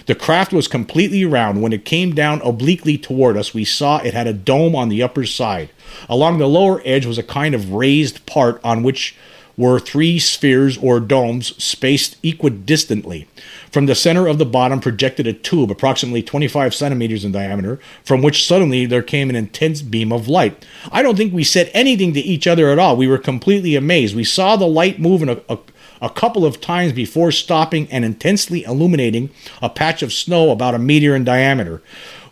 The 0.07 0.15
craft 0.15 0.53
was 0.53 0.69
completely 0.69 1.25
round. 1.25 1.63
When 1.63 1.73
it 1.73 1.85
came 1.85 2.15
down 2.15 2.41
obliquely 2.43 2.99
toward 2.99 3.37
us, 3.37 3.55
we 3.55 3.65
saw 3.65 3.99
it 3.99 4.15
had 4.15 4.27
a 4.27 4.33
dome 4.33 4.75
on 4.75 4.89
the 4.89 5.03
upper 5.03 5.25
side. 5.25 5.71
Along 6.09 6.39
the 6.39 6.49
lower 6.49 6.83
edge 6.85 7.07
was 7.07 7.19
a 7.19 7.23
kind 7.23 7.55
of 7.55 7.73
raised 7.73 8.25
part 8.27 8.61
on 8.65 8.83
which 8.83 9.15
were 9.57 9.79
three 9.79 10.19
spheres 10.19 10.79
or 10.79 11.01
domes 11.01 11.55
spaced 11.63 12.21
equidistantly. 12.23 13.27
From 13.73 13.87
the 13.87 13.95
center 13.95 14.27
of 14.27 14.37
the 14.37 14.45
bottom 14.45 14.81
projected 14.81 15.27
a 15.27 15.33
tube 15.33 15.71
approximately 15.71 16.23
25 16.23 16.75
centimeters 16.75 17.25
in 17.25 17.33
diameter, 17.33 17.81
from 18.05 18.21
which 18.21 18.47
suddenly 18.47 18.85
there 18.85 19.03
came 19.03 19.31
an 19.31 19.37
intense 19.37 19.81
beam 19.81 20.13
of 20.13 20.29
light. 20.29 20.67
I 20.93 21.01
don't 21.01 21.17
think 21.17 21.33
we 21.33 21.43
said 21.43 21.71
anything 21.73 22.13
to 22.13 22.21
each 22.21 22.47
other 22.47 22.69
at 22.69 22.79
all. 22.79 22.99
We 22.99 23.09
were 23.09 23.17
completely 23.17 23.75
amazed. 23.75 24.15
We 24.15 24.25
saw 24.25 24.57
the 24.57 24.67
light 24.67 25.01
move 25.01 25.23
in 25.23 25.31
a, 25.31 25.41
a, 25.49 25.59
a 26.03 26.11
couple 26.11 26.45
of 26.45 26.61
times 26.61 26.93
before 26.93 27.33
stopping 27.33 27.91
and 27.91 28.05
intensely 28.05 28.63
illuminating 28.65 29.31
a 29.63 29.71
patch 29.71 30.03
of 30.03 30.13
snow 30.13 30.51
about 30.51 30.75
a 30.75 30.79
meter 30.79 31.17
in 31.17 31.25
diameter 31.25 31.81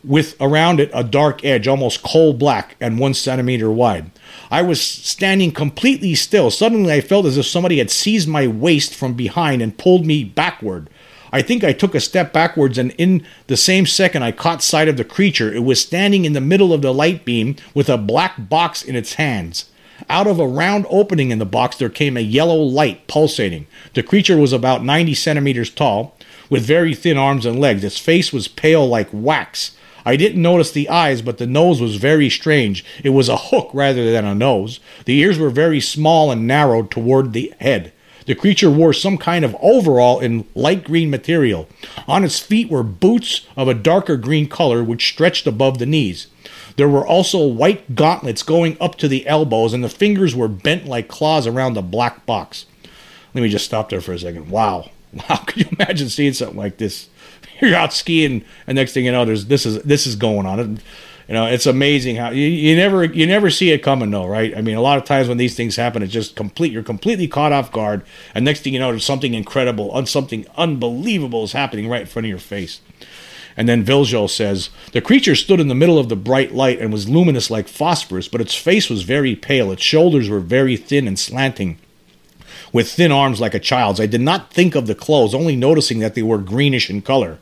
with 0.04 0.37
around 0.40 0.78
it 0.78 0.90
a 0.92 1.04
dark 1.04 1.44
edge, 1.44 1.66
almost 1.66 2.02
coal 2.02 2.35
black 2.35 2.76
and 2.80 2.99
one 2.99 3.14
centimeter 3.14 3.70
wide. 3.70 4.11
I 4.50 4.61
was 4.61 4.80
standing 4.80 5.52
completely 5.52 6.14
still. 6.14 6.50
Suddenly, 6.50 6.92
I 6.92 7.00
felt 7.00 7.26
as 7.26 7.38
if 7.38 7.47
somebody 7.47 7.78
had 7.78 7.90
seized 7.90 8.28
my 8.28 8.47
waist 8.47 8.94
from 8.94 9.14
behind 9.14 9.62
and 9.62 9.76
pulled 9.76 10.04
me 10.04 10.25
backward. 10.25 10.88
I 11.32 11.42
think 11.42 11.62
I 11.62 11.72
took 11.72 11.94
a 11.94 12.00
step 12.00 12.32
backwards, 12.32 12.76
and 12.76 12.90
in 12.92 13.25
the 13.46 13.56
same 13.56 13.87
second, 13.87 14.22
I 14.22 14.32
caught 14.32 14.62
sight 14.62 14.88
of 14.88 14.96
the 14.96 15.04
creature. 15.04 15.52
It 15.52 15.64
was 15.64 15.80
standing 15.80 16.25
in 16.25 16.32
the 16.32 16.40
middle 16.40 16.72
of 16.72 16.82
the 16.82 16.92
light 16.92 17.25
beam 17.25 17.56
with 17.75 17.88
a 17.88 17.99
black 17.99 18.49
box 18.49 18.82
in 18.82 18.96
its 18.96 19.14
hands. 19.14 19.70
Out 20.08 20.26
of 20.26 20.40
a 20.40 20.46
round 20.46 20.87
opening 20.88 21.30
in 21.30 21.38
the 21.38 21.46
box, 21.46 21.76
there 21.76 21.90
came 21.90 22.16
a 22.16 22.20
yellow 22.20 22.56
light 22.56 23.06
pulsating. 23.06 23.66
The 23.94 24.02
creature 24.02 24.37
was 24.37 24.52
about 24.52 24.84
90 24.84 25.14
centimeters 25.14 25.70
tall, 25.70 26.16
with 26.49 26.64
very 26.64 26.94
thin 26.94 27.16
arms 27.16 27.46
and 27.46 27.60
legs. 27.60 27.84
Its 27.84 27.99
face 27.99 28.32
was 28.32 28.49
pale 28.49 28.87
like 28.87 29.08
wax. 29.12 29.76
I 30.04 30.16
didn't 30.16 30.42
notice 30.42 30.72
the 30.72 30.88
eyes, 30.88 31.22
but 31.22 31.38
the 31.38 31.46
nose 31.46 31.80
was 31.80 31.96
very 31.96 32.30
strange. 32.30 32.84
It 33.04 33.10
was 33.10 33.28
a 33.28 33.37
hook 33.37 33.70
rather 33.72 34.10
than 34.10 34.25
a 34.25 34.34
nose. 34.34 34.80
The 35.04 35.18
ears 35.18 35.38
were 35.38 35.50
very 35.50 35.80
small 35.80 36.30
and 36.30 36.46
narrowed 36.46 36.90
toward 36.90 37.32
the 37.32 37.52
head. 37.60 37.92
The 38.30 38.37
creature 38.37 38.70
wore 38.70 38.92
some 38.92 39.18
kind 39.18 39.44
of 39.44 39.56
overall 39.60 40.20
in 40.20 40.46
light 40.54 40.84
green 40.84 41.10
material. 41.10 41.66
On 42.06 42.22
its 42.22 42.38
feet 42.38 42.70
were 42.70 42.84
boots 42.84 43.44
of 43.56 43.66
a 43.66 43.75
darker 43.75 44.16
green 44.16 44.46
color 44.46 44.84
which 44.84 45.08
stretched 45.08 45.49
above 45.49 45.80
the 45.80 45.87
knees. 45.87 46.28
There 46.76 46.88
were 46.88 47.04
also 47.04 47.44
white 47.44 47.96
gauntlets 47.96 48.44
going 48.44 48.76
up 48.80 48.94
to 48.99 49.08
the 49.08 49.26
elbows, 49.26 49.72
and 49.72 49.82
the 49.82 49.88
fingers 49.88 50.37
were 50.37 50.46
bent 50.46 50.87
like 50.87 51.08
claws 51.08 51.49
around 51.49 51.75
the 51.75 51.82
black 51.82 52.25
box. 52.25 52.66
Let 53.34 53.42
me 53.42 53.49
just 53.49 53.64
stop 53.64 53.88
there 53.88 54.00
for 54.00 54.12
a 54.12 54.18
second. 54.20 54.49
Wow. 54.49 54.90
Wow. 55.28 55.42
Could 55.44 55.62
you 55.62 55.76
imagine 55.76 56.08
seeing 56.08 56.34
something 56.34 56.56
like 56.56 56.76
this? 56.76 57.08
you're 57.60 57.75
out 57.75 57.92
skiing, 57.92 58.44
and 58.68 58.76
next 58.76 58.92
thing 58.92 59.06
you 59.06 59.10
know, 59.10 59.25
there's 59.25 59.46
this 59.46 59.66
is 59.66 59.82
this 59.82 60.06
is 60.06 60.14
going 60.14 60.46
on. 60.46 60.78
You 61.30 61.34
know, 61.34 61.46
it's 61.46 61.66
amazing 61.66 62.16
how 62.16 62.30
you, 62.30 62.49
you 62.49 62.75
never 62.75 63.04
you 63.04 63.25
never 63.25 63.50
see 63.50 63.70
it 63.70 63.84
coming 63.84 64.10
though, 64.10 64.26
right? 64.26 64.52
I 64.56 64.62
mean, 64.62 64.75
a 64.75 64.80
lot 64.80 64.99
of 64.99 65.04
times 65.04 65.28
when 65.28 65.37
these 65.37 65.54
things 65.54 65.76
happen, 65.76 66.02
it's 66.02 66.12
just 66.12 66.34
complete. 66.34 66.72
You're 66.72 66.82
completely 66.82 67.28
caught 67.28 67.52
off 67.52 67.70
guard, 67.70 68.02
and 68.34 68.44
next 68.44 68.62
thing 68.62 68.72
you 68.72 68.80
know, 68.80 68.90
there's 68.90 69.04
something 69.04 69.32
incredible, 69.32 70.04
something 70.06 70.44
unbelievable 70.56 71.44
is 71.44 71.52
happening 71.52 71.88
right 71.88 72.00
in 72.00 72.08
front 72.08 72.26
of 72.26 72.30
your 72.30 72.40
face. 72.40 72.80
And 73.56 73.68
then 73.68 73.84
Viljo 73.84 74.28
says 74.28 74.70
the 74.90 75.00
creature 75.00 75.37
stood 75.37 75.60
in 75.60 75.68
the 75.68 75.75
middle 75.76 76.00
of 76.00 76.08
the 76.08 76.16
bright 76.16 76.52
light 76.52 76.80
and 76.80 76.92
was 76.92 77.08
luminous 77.08 77.49
like 77.49 77.68
phosphorus, 77.68 78.26
but 78.26 78.40
its 78.40 78.56
face 78.56 78.90
was 78.90 79.02
very 79.02 79.37
pale. 79.37 79.70
Its 79.70 79.84
shoulders 79.84 80.28
were 80.28 80.40
very 80.40 80.76
thin 80.76 81.06
and 81.06 81.16
slanting 81.16 81.78
with 82.72 82.90
thin 82.90 83.12
arms 83.12 83.40
like 83.40 83.54
a 83.54 83.60
child's. 83.60 84.00
I 84.00 84.06
did 84.06 84.20
not 84.20 84.52
think 84.52 84.75
of 84.75 84.88
the 84.88 84.96
clothes, 84.96 85.32
only 85.32 85.54
noticing 85.54 86.00
that 86.00 86.16
they 86.16 86.25
were 86.25 86.38
greenish 86.38 86.90
in 86.90 87.02
color. 87.02 87.38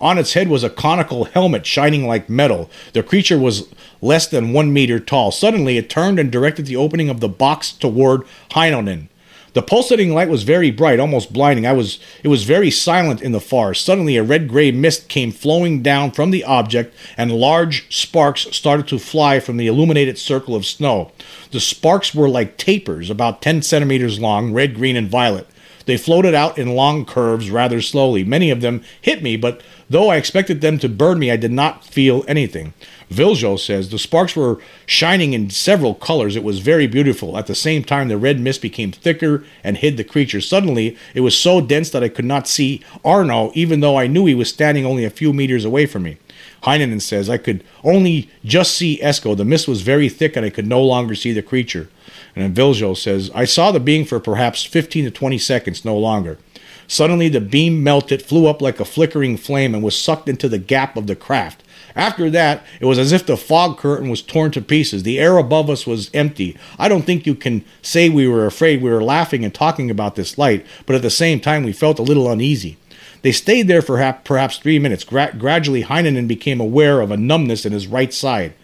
On 0.00 0.16
its 0.16 0.32
head 0.32 0.48
was 0.48 0.64
a 0.64 0.70
conical 0.70 1.24
helmet 1.26 1.66
shining 1.66 2.06
like 2.06 2.30
metal. 2.30 2.70
The 2.94 3.02
creature 3.02 3.38
was 3.38 3.68
less 4.00 4.26
than 4.26 4.54
one 4.54 4.72
meter 4.72 4.98
tall. 4.98 5.30
Suddenly, 5.30 5.76
it 5.76 5.90
turned 5.90 6.18
and 6.18 6.32
directed 6.32 6.64
the 6.66 6.76
opening 6.76 7.10
of 7.10 7.20
the 7.20 7.28
box 7.28 7.70
toward 7.72 8.22
Heinonen. 8.52 9.08
The 9.52 9.62
pulsating 9.62 10.14
light 10.14 10.28
was 10.28 10.44
very 10.44 10.70
bright, 10.70 11.00
almost 11.00 11.32
blinding. 11.32 11.66
I 11.66 11.72
was 11.72 11.98
it 12.22 12.28
was 12.28 12.44
very 12.44 12.70
silent 12.70 13.20
in 13.20 13.32
the 13.32 13.40
forest. 13.40 13.84
Suddenly 13.84 14.16
a 14.16 14.22
red-gray 14.22 14.70
mist 14.70 15.08
came 15.08 15.32
flowing 15.32 15.82
down 15.82 16.12
from 16.12 16.30
the 16.30 16.44
object 16.44 16.94
and 17.16 17.32
large 17.32 17.92
sparks 17.94 18.46
started 18.52 18.86
to 18.88 18.98
fly 18.98 19.40
from 19.40 19.56
the 19.56 19.66
illuminated 19.66 20.18
circle 20.18 20.54
of 20.54 20.64
snow. 20.64 21.10
The 21.50 21.58
sparks 21.58 22.14
were 22.14 22.28
like 22.28 22.58
tapers, 22.58 23.10
about 23.10 23.42
10 23.42 23.62
centimeters 23.62 24.20
long, 24.20 24.52
red, 24.52 24.76
green, 24.76 24.94
and 24.94 25.08
violet. 25.08 25.48
They 25.86 25.96
floated 25.96 26.34
out 26.34 26.58
in 26.58 26.74
long 26.74 27.04
curves 27.04 27.50
rather 27.50 27.80
slowly. 27.80 28.24
Many 28.24 28.50
of 28.50 28.60
them 28.60 28.82
hit 29.00 29.22
me, 29.22 29.36
but 29.36 29.60
though 29.88 30.08
I 30.08 30.16
expected 30.16 30.60
them 30.60 30.78
to 30.78 30.88
burn 30.88 31.18
me, 31.18 31.30
I 31.30 31.36
did 31.36 31.52
not 31.52 31.84
feel 31.84 32.24
anything. 32.28 32.74
Viljo 33.10 33.58
says 33.58 33.88
the 33.88 33.98
sparks 33.98 34.36
were 34.36 34.60
shining 34.86 35.32
in 35.32 35.50
several 35.50 35.94
colors. 35.94 36.36
It 36.36 36.44
was 36.44 36.60
very 36.60 36.86
beautiful. 36.86 37.36
At 37.36 37.48
the 37.48 37.56
same 37.56 37.82
time, 37.82 38.08
the 38.08 38.16
red 38.16 38.38
mist 38.38 38.62
became 38.62 38.92
thicker 38.92 39.44
and 39.64 39.76
hid 39.76 39.96
the 39.96 40.04
creature. 40.04 40.40
Suddenly, 40.40 40.96
it 41.14 41.20
was 41.20 41.36
so 41.36 41.60
dense 41.60 41.90
that 41.90 42.04
I 42.04 42.08
could 42.08 42.24
not 42.24 42.46
see 42.46 42.82
Arno, 43.04 43.50
even 43.54 43.80
though 43.80 43.98
I 43.98 44.06
knew 44.06 44.26
he 44.26 44.34
was 44.34 44.48
standing 44.48 44.86
only 44.86 45.04
a 45.04 45.10
few 45.10 45.32
meters 45.32 45.64
away 45.64 45.86
from 45.86 46.04
me. 46.04 46.18
Heinonen 46.62 47.00
says 47.00 47.28
I 47.28 47.38
could 47.38 47.64
only 47.82 48.30
just 48.44 48.74
see 48.74 49.00
Esko. 49.02 49.36
The 49.36 49.44
mist 49.44 49.66
was 49.66 49.82
very 49.82 50.08
thick 50.08 50.36
and 50.36 50.44
I 50.44 50.50
could 50.50 50.66
no 50.66 50.82
longer 50.82 51.14
see 51.14 51.32
the 51.32 51.42
creature. 51.42 51.88
And 52.36 52.56
Viljo 52.56 52.96
says, 52.96 53.30
I 53.34 53.44
saw 53.44 53.72
the 53.72 53.80
being 53.80 54.04
for 54.04 54.20
perhaps 54.20 54.64
15 54.64 55.04
to 55.04 55.10
20 55.10 55.38
seconds, 55.38 55.84
no 55.84 55.96
longer. 55.96 56.38
Suddenly, 56.86 57.28
the 57.28 57.40
beam 57.40 57.84
melted, 57.84 58.20
flew 58.20 58.46
up 58.48 58.60
like 58.60 58.80
a 58.80 58.84
flickering 58.84 59.36
flame, 59.36 59.74
and 59.74 59.82
was 59.84 59.96
sucked 59.96 60.28
into 60.28 60.48
the 60.48 60.58
gap 60.58 60.96
of 60.96 61.06
the 61.06 61.14
craft. 61.14 61.62
After 61.94 62.30
that, 62.30 62.64
it 62.80 62.84
was 62.84 62.98
as 62.98 63.12
if 63.12 63.26
the 63.26 63.36
fog 63.36 63.78
curtain 63.78 64.08
was 64.08 64.22
torn 64.22 64.50
to 64.52 64.60
pieces. 64.60 65.02
The 65.02 65.18
air 65.18 65.36
above 65.38 65.70
us 65.70 65.86
was 65.86 66.10
empty. 66.14 66.56
I 66.78 66.88
don't 66.88 67.02
think 67.02 67.26
you 67.26 67.34
can 67.34 67.64
say 67.82 68.08
we 68.08 68.26
were 68.26 68.46
afraid. 68.46 68.82
We 68.82 68.90
were 68.90 69.02
laughing 69.02 69.44
and 69.44 69.54
talking 69.54 69.90
about 69.90 70.16
this 70.16 70.38
light, 70.38 70.66
but 70.86 70.96
at 70.96 71.02
the 71.02 71.10
same 71.10 71.40
time, 71.40 71.64
we 71.64 71.72
felt 71.72 71.98
a 71.98 72.02
little 72.02 72.30
uneasy. 72.30 72.76
They 73.22 73.32
stayed 73.32 73.68
there 73.68 73.82
for 73.82 74.12
perhaps 74.24 74.58
three 74.58 74.78
minutes. 74.78 75.04
Gra- 75.04 75.34
gradually, 75.36 75.84
Heinonen 75.84 76.26
became 76.26 76.60
aware 76.60 77.00
of 77.00 77.10
a 77.10 77.16
numbness 77.16 77.66
in 77.66 77.72
his 77.72 77.86
right 77.86 78.12
side. 78.12 78.54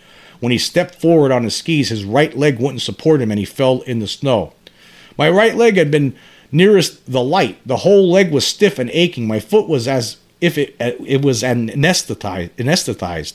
When 0.41 0.53
he 0.53 0.59
stepped 0.59 0.95
forward 0.95 1.33
on 1.33 1.45
his 1.45 1.57
skis, 1.57 1.89
his 1.89 2.05
right 2.05 2.37
leg 2.37 2.59
wouldn't 2.59 2.83
support 2.83 3.21
him 3.21 3.31
and 3.31 3.39
he 3.39 3.45
fell 3.45 3.81
in 3.83 4.01
the 4.01 4.07
snow. 4.07 4.53
My 5.17 5.31
right 5.31 5.55
leg 5.55 5.77
had 5.77 5.91
been 5.91 6.15
nearest 6.53 7.11
the 7.11 7.23
light. 7.23 7.59
The 7.67 7.79
whole 7.79 8.11
leg 8.11 8.31
was 8.31 8.47
stiff 8.47 8.79
and 8.79 8.91
aching. 8.91 9.27
My 9.27 9.41
foot 9.41 9.69
was 9.69 9.89
as 9.89 10.19
if 10.41 10.59
it 10.59 10.77
it 10.79 11.23
was 11.23 11.43
anesthetized. 11.43 12.51
anesthetized. 12.57 13.35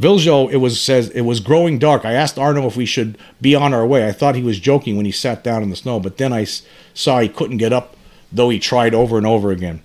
Viljo, 0.00 0.50
it 0.50 0.56
was 0.56 0.80
says 0.80 1.10
it 1.10 1.22
was 1.22 1.40
growing 1.40 1.78
dark. 1.78 2.04
I 2.04 2.12
asked 2.12 2.38
Arno 2.38 2.66
if 2.66 2.76
we 2.76 2.86
should 2.86 3.18
be 3.40 3.54
on 3.54 3.74
our 3.74 3.86
way. 3.86 4.06
I 4.06 4.12
thought 4.12 4.34
he 4.34 4.42
was 4.42 4.58
joking 4.58 4.96
when 4.96 5.04
he 5.04 5.12
sat 5.12 5.44
down 5.44 5.62
in 5.62 5.68
the 5.68 5.76
snow, 5.76 6.00
but 6.00 6.16
then 6.16 6.32
I 6.32 6.46
saw 6.94 7.20
he 7.20 7.28
couldn't 7.28 7.58
get 7.58 7.72
up, 7.72 7.96
though 8.32 8.48
he 8.48 8.58
tried 8.58 8.94
over 8.94 9.18
and 9.18 9.26
over 9.26 9.50
again. 9.50 9.82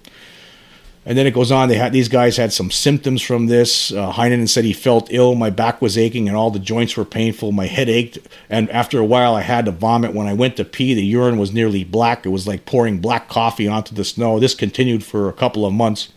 And 1.07 1.15
then 1.15 1.27
it 1.27 1.35
goes 1.35 1.51
on. 1.51 1.69
They 1.69 1.77
had 1.77 1.93
these 1.93 2.09
guys 2.09 2.37
had 2.37 2.51
some 2.51 2.71
symptoms 2.71 3.21
from 3.21 3.45
this. 3.45 3.91
Uh, 3.91 4.11
Heinonen 4.11 4.49
said 4.49 4.65
he 4.65 4.73
felt 4.73 5.07
ill. 5.11 5.35
My 5.35 5.51
back 5.51 5.79
was 5.79 5.99
aching 5.99 6.27
and 6.27 6.35
all 6.35 6.49
the 6.49 6.57
joints 6.57 6.97
were 6.97 7.05
painful. 7.05 7.51
My 7.51 7.67
head 7.67 7.89
ached, 7.89 8.17
and 8.49 8.69
after 8.71 8.97
a 8.97 9.05
while, 9.05 9.35
I 9.35 9.41
had 9.41 9.65
to 9.65 9.71
vomit. 9.71 10.15
When 10.15 10.25
I 10.25 10.33
went 10.33 10.57
to 10.57 10.65
pee, 10.65 10.95
the 10.95 11.05
urine 11.05 11.37
was 11.37 11.53
nearly 11.53 11.83
black. 11.83 12.25
It 12.25 12.29
was 12.29 12.47
like 12.47 12.65
pouring 12.65 12.99
black 12.99 13.29
coffee 13.29 13.67
onto 13.67 13.93
the 13.93 14.03
snow. 14.03 14.39
This 14.39 14.55
continued 14.55 15.03
for 15.03 15.29
a 15.29 15.33
couple 15.33 15.63
of 15.63 15.73
months. 15.73 16.11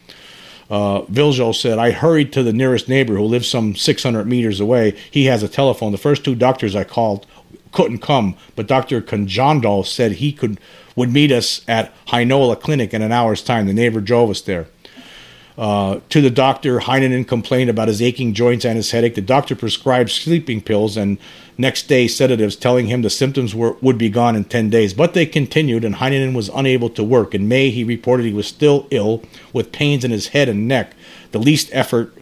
Uh, 0.70 1.02
Viljo 1.02 1.54
said, 1.54 1.78
I 1.78 1.90
hurried 1.90 2.32
to 2.34 2.42
the 2.42 2.52
nearest 2.52 2.88
neighbor 2.88 3.14
who 3.14 3.24
lives 3.24 3.48
some 3.48 3.74
600 3.74 4.26
meters 4.26 4.60
away. 4.60 4.94
He 5.10 5.24
has 5.26 5.42
a 5.42 5.48
telephone. 5.48 5.92
The 5.92 5.98
first 5.98 6.24
two 6.24 6.34
doctors 6.34 6.76
I 6.76 6.84
called 6.84 7.26
couldn't 7.72 7.98
come, 7.98 8.36
but 8.56 8.66
Dr. 8.66 9.00
Konjandal 9.00 9.84
said 9.86 10.12
he 10.12 10.32
could 10.32 10.58
would 10.96 11.12
meet 11.12 11.30
us 11.30 11.62
at 11.68 11.94
Heinola 12.06 12.60
Clinic 12.60 12.92
in 12.92 13.02
an 13.02 13.12
hour's 13.12 13.42
time. 13.42 13.66
The 13.66 13.72
neighbor 13.72 14.00
drove 14.00 14.30
us 14.30 14.40
there. 14.40 14.66
Uh, 15.58 15.98
to 16.08 16.20
the 16.20 16.30
doctor, 16.30 16.78
Heinonen 16.78 17.26
complained 17.26 17.68
about 17.68 17.88
his 17.88 18.00
aching 18.00 18.32
joints 18.32 18.64
and 18.64 18.76
his 18.76 18.92
headache. 18.92 19.16
The 19.16 19.20
doctor 19.20 19.56
prescribed 19.56 20.08
sleeping 20.08 20.60
pills 20.60 20.96
and 20.96 21.18
next 21.58 21.88
day 21.88 22.06
sedatives, 22.06 22.54
telling 22.54 22.86
him 22.86 23.02
the 23.02 23.10
symptoms 23.10 23.56
were, 23.56 23.72
would 23.80 23.98
be 23.98 24.08
gone 24.08 24.36
in 24.36 24.44
10 24.44 24.70
days. 24.70 24.94
But 24.94 25.14
they 25.14 25.26
continued, 25.26 25.84
and 25.84 25.96
Heinonen 25.96 26.32
was 26.32 26.48
unable 26.50 26.88
to 26.90 27.02
work. 27.02 27.34
In 27.34 27.48
May, 27.48 27.70
he 27.70 27.82
reported 27.82 28.24
he 28.24 28.32
was 28.32 28.46
still 28.46 28.86
ill 28.92 29.24
with 29.52 29.72
pains 29.72 30.04
in 30.04 30.12
his 30.12 30.28
head 30.28 30.48
and 30.48 30.68
neck. 30.68 30.92
The 31.32 31.40
least 31.40 31.70
effort 31.72 32.16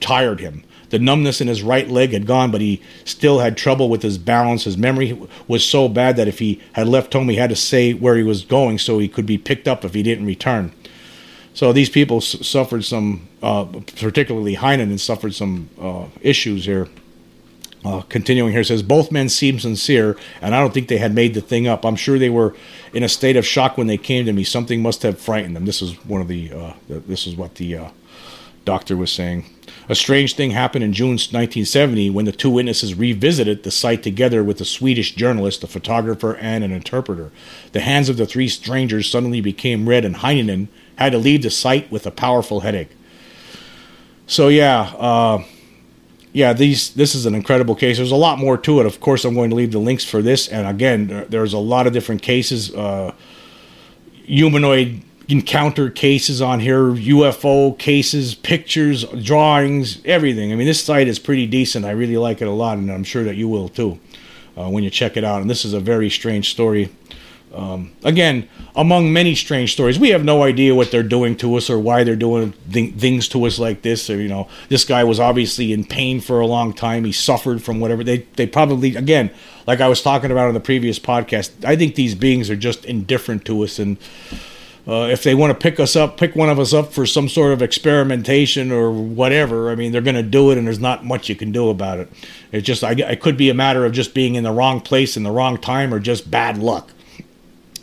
tired 0.00 0.40
him. 0.40 0.64
The 0.88 0.98
numbness 0.98 1.42
in 1.42 1.48
his 1.48 1.62
right 1.62 1.88
leg 1.88 2.12
had 2.12 2.26
gone, 2.26 2.50
but 2.50 2.62
he 2.62 2.80
still 3.04 3.40
had 3.40 3.56
trouble 3.56 3.90
with 3.90 4.02
his 4.02 4.16
balance. 4.16 4.64
His 4.64 4.78
memory 4.78 5.18
was 5.46 5.64
so 5.64 5.88
bad 5.88 6.16
that 6.16 6.28
if 6.28 6.38
he 6.38 6.60
had 6.72 6.88
left 6.88 7.12
home, 7.12 7.28
he 7.28 7.36
had 7.36 7.50
to 7.50 7.56
say 7.56 7.92
where 7.92 8.16
he 8.16 8.22
was 8.22 8.44
going 8.44 8.78
so 8.78 8.98
he 8.98 9.08
could 9.08 9.26
be 9.26 9.38
picked 9.38 9.68
up 9.68 9.84
if 9.84 9.92
he 9.92 10.02
didn't 10.02 10.26
return. 10.26 10.72
So 11.54 11.72
these 11.72 11.90
people 11.90 12.18
s- 12.18 12.46
suffered 12.46 12.84
some, 12.84 13.28
uh, 13.42 13.64
particularly 13.64 14.56
Heinonen 14.56 14.98
suffered 14.98 15.34
some 15.34 15.68
uh, 15.80 16.06
issues 16.20 16.64
here. 16.64 16.88
Uh, 17.84 18.00
continuing 18.02 18.52
here 18.52 18.62
says 18.62 18.80
both 18.80 19.10
men 19.10 19.28
seemed 19.28 19.60
sincere, 19.60 20.16
and 20.40 20.54
I 20.54 20.60
don't 20.60 20.72
think 20.72 20.86
they 20.86 20.98
had 20.98 21.14
made 21.14 21.34
the 21.34 21.40
thing 21.40 21.66
up. 21.66 21.84
I'm 21.84 21.96
sure 21.96 22.16
they 22.16 22.30
were 22.30 22.54
in 22.92 23.02
a 23.02 23.08
state 23.08 23.36
of 23.36 23.44
shock 23.44 23.76
when 23.76 23.88
they 23.88 23.98
came 23.98 24.24
to 24.26 24.32
me. 24.32 24.44
Something 24.44 24.80
must 24.82 25.02
have 25.02 25.18
frightened 25.18 25.56
them. 25.56 25.64
This 25.64 25.82
is 25.82 25.94
one 26.04 26.20
of 26.20 26.28
the. 26.28 26.52
Uh, 26.52 26.72
this 26.88 27.26
is 27.26 27.34
what 27.34 27.56
the 27.56 27.76
uh, 27.76 27.88
doctor 28.64 28.96
was 28.96 29.10
saying. 29.10 29.46
A 29.88 29.96
strange 29.96 30.36
thing 30.36 30.52
happened 30.52 30.84
in 30.84 30.92
June 30.92 31.10
1970 31.10 32.08
when 32.10 32.24
the 32.24 32.30
two 32.30 32.50
witnesses 32.50 32.94
revisited 32.94 33.64
the 33.64 33.72
site 33.72 34.04
together 34.04 34.44
with 34.44 34.60
a 34.60 34.64
Swedish 34.64 35.16
journalist, 35.16 35.64
a 35.64 35.66
photographer, 35.66 36.36
and 36.36 36.62
an 36.62 36.70
interpreter. 36.70 37.32
The 37.72 37.80
hands 37.80 38.08
of 38.08 38.16
the 38.16 38.26
three 38.26 38.48
strangers 38.48 39.10
suddenly 39.10 39.40
became 39.40 39.88
red, 39.88 40.04
and 40.04 40.16
Heinonen 40.16 40.68
had 40.96 41.12
to 41.12 41.18
leave 41.18 41.42
the 41.42 41.50
site 41.50 41.90
with 41.90 42.06
a 42.06 42.10
powerful 42.10 42.60
headache. 42.60 42.90
So 44.26 44.48
yeah, 44.48 44.80
uh, 44.98 45.44
yeah, 46.32 46.52
these 46.52 46.94
this 46.94 47.14
is 47.14 47.26
an 47.26 47.34
incredible 47.34 47.74
case. 47.74 47.98
There's 47.98 48.12
a 48.12 48.16
lot 48.16 48.38
more 48.38 48.56
to 48.58 48.80
it. 48.80 48.86
Of 48.86 49.00
course, 49.00 49.24
I'm 49.24 49.34
going 49.34 49.50
to 49.50 49.56
leave 49.56 49.72
the 49.72 49.78
links 49.78 50.04
for 50.04 50.22
this. 50.22 50.48
And 50.48 50.66
again, 50.66 51.26
there's 51.28 51.52
a 51.52 51.58
lot 51.58 51.86
of 51.86 51.92
different 51.92 52.22
cases, 52.22 52.74
uh, 52.74 53.12
humanoid 54.24 55.02
encounter 55.28 55.90
cases 55.90 56.42
on 56.42 56.60
here, 56.60 56.90
UFO 56.90 57.78
cases, 57.78 58.34
pictures, 58.34 59.04
drawings, 59.04 60.00
everything. 60.04 60.52
I 60.52 60.56
mean, 60.56 60.66
this 60.66 60.82
site 60.82 61.08
is 61.08 61.18
pretty 61.18 61.46
decent. 61.46 61.84
I 61.84 61.90
really 61.90 62.16
like 62.16 62.42
it 62.42 62.48
a 62.48 62.52
lot, 62.52 62.78
and 62.78 62.90
I'm 62.90 63.04
sure 63.04 63.24
that 63.24 63.36
you 63.36 63.48
will 63.48 63.68
too 63.68 63.98
uh, 64.56 64.68
when 64.68 64.84
you 64.84 64.90
check 64.90 65.16
it 65.16 65.24
out. 65.24 65.40
And 65.40 65.50
this 65.50 65.64
is 65.64 65.74
a 65.74 65.80
very 65.80 66.10
strange 66.10 66.50
story. 66.50 66.90
Um, 67.54 67.92
again, 68.02 68.48
among 68.74 69.12
many 69.12 69.34
strange 69.34 69.72
stories, 69.74 69.98
we 69.98 70.08
have 70.08 70.24
no 70.24 70.42
idea 70.42 70.74
what 70.74 70.90
they're 70.90 71.02
doing 71.02 71.36
to 71.36 71.54
us 71.56 71.68
or 71.68 71.78
why 71.78 72.02
they're 72.02 72.16
doing 72.16 72.54
th- 72.72 72.94
things 72.94 73.28
to 73.28 73.44
us 73.44 73.58
like 73.58 73.82
this. 73.82 74.08
Or, 74.08 74.16
you 74.16 74.28
know, 74.28 74.48
this 74.70 74.84
guy 74.84 75.04
was 75.04 75.20
obviously 75.20 75.72
in 75.72 75.84
pain 75.84 76.20
for 76.20 76.40
a 76.40 76.46
long 76.46 76.72
time. 76.72 77.04
He 77.04 77.12
suffered 77.12 77.62
from 77.62 77.78
whatever 77.78 78.02
they 78.02 78.18
they 78.36 78.46
probably 78.46 78.96
again, 78.96 79.30
like 79.66 79.80
I 79.80 79.88
was 79.88 80.00
talking 80.00 80.30
about 80.30 80.48
in 80.48 80.54
the 80.54 80.60
previous 80.60 80.98
podcast. 80.98 81.50
I 81.64 81.76
think 81.76 81.94
these 81.94 82.14
beings 82.14 82.48
are 82.48 82.56
just 82.56 82.86
indifferent 82.86 83.44
to 83.44 83.62
us, 83.64 83.78
and 83.78 83.98
uh, 84.88 85.08
if 85.10 85.22
they 85.22 85.34
want 85.34 85.52
to 85.52 85.62
pick 85.62 85.78
us 85.78 85.94
up, 85.94 86.16
pick 86.16 86.34
one 86.34 86.48
of 86.48 86.58
us 86.58 86.72
up 86.72 86.92
for 86.92 87.04
some 87.04 87.28
sort 87.28 87.52
of 87.52 87.60
experimentation 87.60 88.72
or 88.72 88.90
whatever, 88.90 89.70
I 89.70 89.76
mean, 89.76 89.92
they're 89.92 90.00
going 90.00 90.16
to 90.16 90.24
do 90.24 90.50
it, 90.50 90.58
and 90.58 90.66
there's 90.66 90.80
not 90.80 91.04
much 91.04 91.28
you 91.28 91.36
can 91.36 91.52
do 91.52 91.68
about 91.68 92.00
it. 92.00 92.08
It 92.50 92.62
just, 92.62 92.82
I, 92.82 92.92
it 92.92 93.20
could 93.20 93.36
be 93.36 93.48
a 93.48 93.54
matter 93.54 93.84
of 93.84 93.92
just 93.92 94.12
being 94.12 94.34
in 94.34 94.42
the 94.42 94.50
wrong 94.50 94.80
place 94.80 95.16
in 95.16 95.22
the 95.22 95.30
wrong 95.30 95.56
time, 95.56 95.94
or 95.94 96.00
just 96.00 96.30
bad 96.30 96.58
luck 96.58 96.90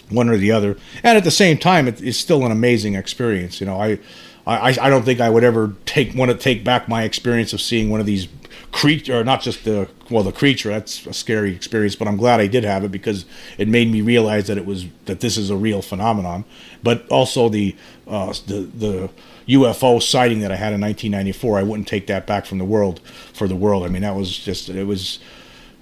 one 0.10 0.30
or 0.30 0.38
the 0.38 0.52
other. 0.52 0.78
And 1.04 1.18
at 1.18 1.24
the 1.24 1.32
same 1.32 1.58
time, 1.58 1.88
it, 1.88 2.02
it's 2.02 2.18
still 2.18 2.46
an 2.46 2.52
amazing 2.52 2.96
experience. 2.96 3.60
You 3.60 3.68
know, 3.68 3.80
I, 3.80 4.00
I, 4.46 4.76
I 4.82 4.90
don't 4.90 5.04
think 5.04 5.20
I 5.20 5.30
would 5.30 5.44
ever 5.44 5.76
take 5.86 6.16
want 6.16 6.32
to 6.32 6.38
take 6.38 6.64
back 6.64 6.88
my 6.88 7.04
experience 7.04 7.54
of 7.54 7.62
seeing 7.62 7.90
one 7.90 8.00
of 8.00 8.06
these 8.06 8.28
creature, 8.72 9.24
not 9.24 9.42
just 9.42 9.64
the 9.64 9.88
well 10.10 10.24
the 10.24 10.32
creature. 10.32 10.70
That's 10.70 11.06
a 11.06 11.14
scary 11.14 11.56
experience, 11.56 11.96
but 11.96 12.08
I'm 12.08 12.18
glad 12.18 12.40
I 12.40 12.48
did 12.48 12.64
have 12.64 12.84
it 12.84 12.92
because 12.92 13.26
it 13.58 13.68
made 13.68 13.92
me 13.92 14.02
realize 14.02 14.48
that 14.48 14.58
it 14.58 14.66
was 14.66 14.86
that 15.06 15.20
this 15.20 15.38
is 15.38 15.50
a 15.50 15.56
real 15.56 15.82
phenomenon. 15.82 16.46
But 16.84 17.08
also 17.10 17.50
the 17.50 17.76
uh, 18.08 18.34
the 18.48 18.70
the 18.76 19.10
UFO 19.48 20.02
sighting 20.02 20.40
that 20.40 20.52
I 20.52 20.56
had 20.56 20.74
in 20.74 20.82
1994, 20.82 21.60
I 21.60 21.64
wouldn't 21.64 21.88
take 21.88 22.08
that 22.08 22.28
back 22.28 22.46
from 22.46 22.60
the 22.60 22.66
world 22.66 23.00
for 23.34 23.48
the 23.48 23.56
world. 23.56 23.84
I 23.84 23.88
mean, 23.88 24.04
that 24.04 24.16
was 24.16 24.38
just 24.38 24.70
it 24.70 24.86
was 24.86 25.20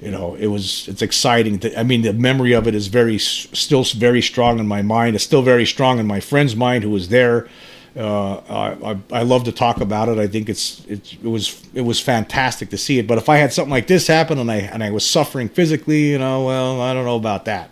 you 0.02 0.12
know 0.12 0.36
it 0.36 0.48
was 0.48 0.88
it's 0.88 1.02
exciting 1.02 1.60
to, 1.60 1.80
i 1.80 1.84
mean 1.84 2.02
the 2.04 2.14
memory 2.14 2.54
of 2.54 2.68
it 2.68 2.76
is 2.76 2.88
very 2.88 3.18
still 3.18 3.84
very 3.84 4.22
strong 4.22 4.60
in 4.60 4.68
my 4.68 4.82
mind 4.82 5.16
it's 5.16 5.24
still 5.24 5.42
very 5.42 5.66
strong 5.66 6.00
in 6.00 6.06
my 6.06 6.20
friend's 6.20 6.56
mind 6.56 6.84
who 6.84 6.90
was 6.90 7.10
there 7.10 7.48
uh, 7.96 8.76
I, 8.84 8.98
I 9.12 9.24
love 9.24 9.46
to 9.46 9.52
talk 9.52 9.82
about 9.82 10.08
it. 10.08 10.20
I 10.20 10.28
think 10.28 10.50
it's, 10.50 10.86
it's 10.88 11.14
it 11.14 11.24
was 11.24 11.64
it 11.74 11.82
was 11.82 12.00
fantastic 12.00 12.70
to 12.70 12.78
see 12.78 13.00
it. 13.00 13.08
But 13.08 13.18
if 13.18 13.28
I 13.28 13.38
had 13.38 13.52
something 13.52 13.72
like 13.72 13.88
this 13.88 14.06
happen 14.06 14.38
and 14.38 14.52
I 14.52 14.58
and 14.58 14.84
I 14.84 14.92
was 14.92 15.04
suffering 15.04 15.50
physically, 15.50 16.12
you 16.12 16.20
know, 16.20 16.46
well, 16.46 16.80
I 16.80 16.94
don't 16.94 17.06
know 17.06 17.16
about 17.16 17.46
that. 17.46 17.72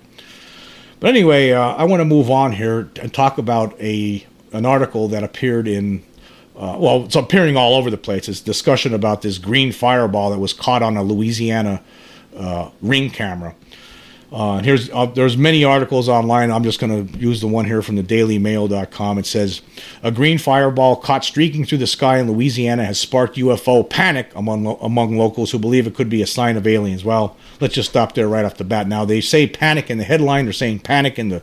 But 1.00 1.10
anyway, 1.10 1.52
uh, 1.52 1.76
I 1.76 1.84
want 1.84 2.02
to 2.02 2.06
move 2.06 2.32
on 2.32 2.54
here 2.54 2.90
and 3.00 3.14
talk 3.14 3.38
about 3.38 3.80
a 3.80 4.26
an 4.52 4.66
article 4.66 5.08
that 5.10 5.24
appeared 5.24 5.68
in 5.68 6.02
uh, 6.56 6.76
well, 6.80 7.04
it's 7.04 7.16
appearing 7.16 7.56
all 7.56 7.76
over 7.76 7.92
the 7.92 7.98
place. 7.98 8.28
It's 8.28 8.40
discussion 8.40 8.96
about 8.96 9.22
this 9.22 9.38
green 9.38 9.72
fireball 9.72 10.32
that 10.32 10.40
was 10.40 10.54
caught 10.54 10.82
on 10.82 10.98
a 10.98 11.04
Louisiana 11.04 11.84
uh, 12.36 12.70
ring 12.82 13.10
camera. 13.10 13.56
Uh, 14.32 14.62
here's 14.62 14.90
uh, 14.90 15.06
there's 15.06 15.38
many 15.38 15.64
articles 15.64 16.10
online. 16.10 16.52
I'm 16.52 16.64
just 16.64 16.80
going 16.80 17.08
to 17.08 17.18
use 17.18 17.42
the 17.42 17.48
one 17.48 17.64
here 17.66 17.82
from 17.82 17.96
the 17.96 18.04
DailyMail.com. 18.04 19.18
It 19.18 19.26
says 19.26 19.62
a 20.04 20.12
green 20.12 20.38
fireball 20.38 20.98
caught 20.98 21.24
streaking 21.24 21.64
through 21.64 21.78
the 21.78 21.88
sky 21.88 22.18
in 22.18 22.30
Louisiana 22.30 22.86
has 22.86 23.00
sparked 23.00 23.38
UFO 23.38 23.88
panic 23.88 24.32
among 24.36 24.66
among 24.82 25.18
locals 25.18 25.52
who 25.52 25.60
believe 25.60 25.88
it 25.88 25.96
could 25.96 26.10
be 26.10 26.22
a 26.22 26.28
sign 26.28 26.58
of 26.58 26.66
aliens. 26.68 27.06
Well, 27.06 27.38
let's 27.62 27.76
just 27.76 27.92
stop 27.92 28.14
there 28.14 28.28
right 28.28 28.44
off 28.44 28.58
the 28.58 28.64
bat. 28.64 28.88
Now 28.88 29.06
they 29.06 29.22
say 29.22 29.48
panic 29.48 29.90
in 29.90 30.00
the 30.00 30.04
headline. 30.04 30.46
They're 30.46 30.54
saying 30.54 30.80
panic 30.80 31.20
in 31.20 31.30
the 31.30 31.42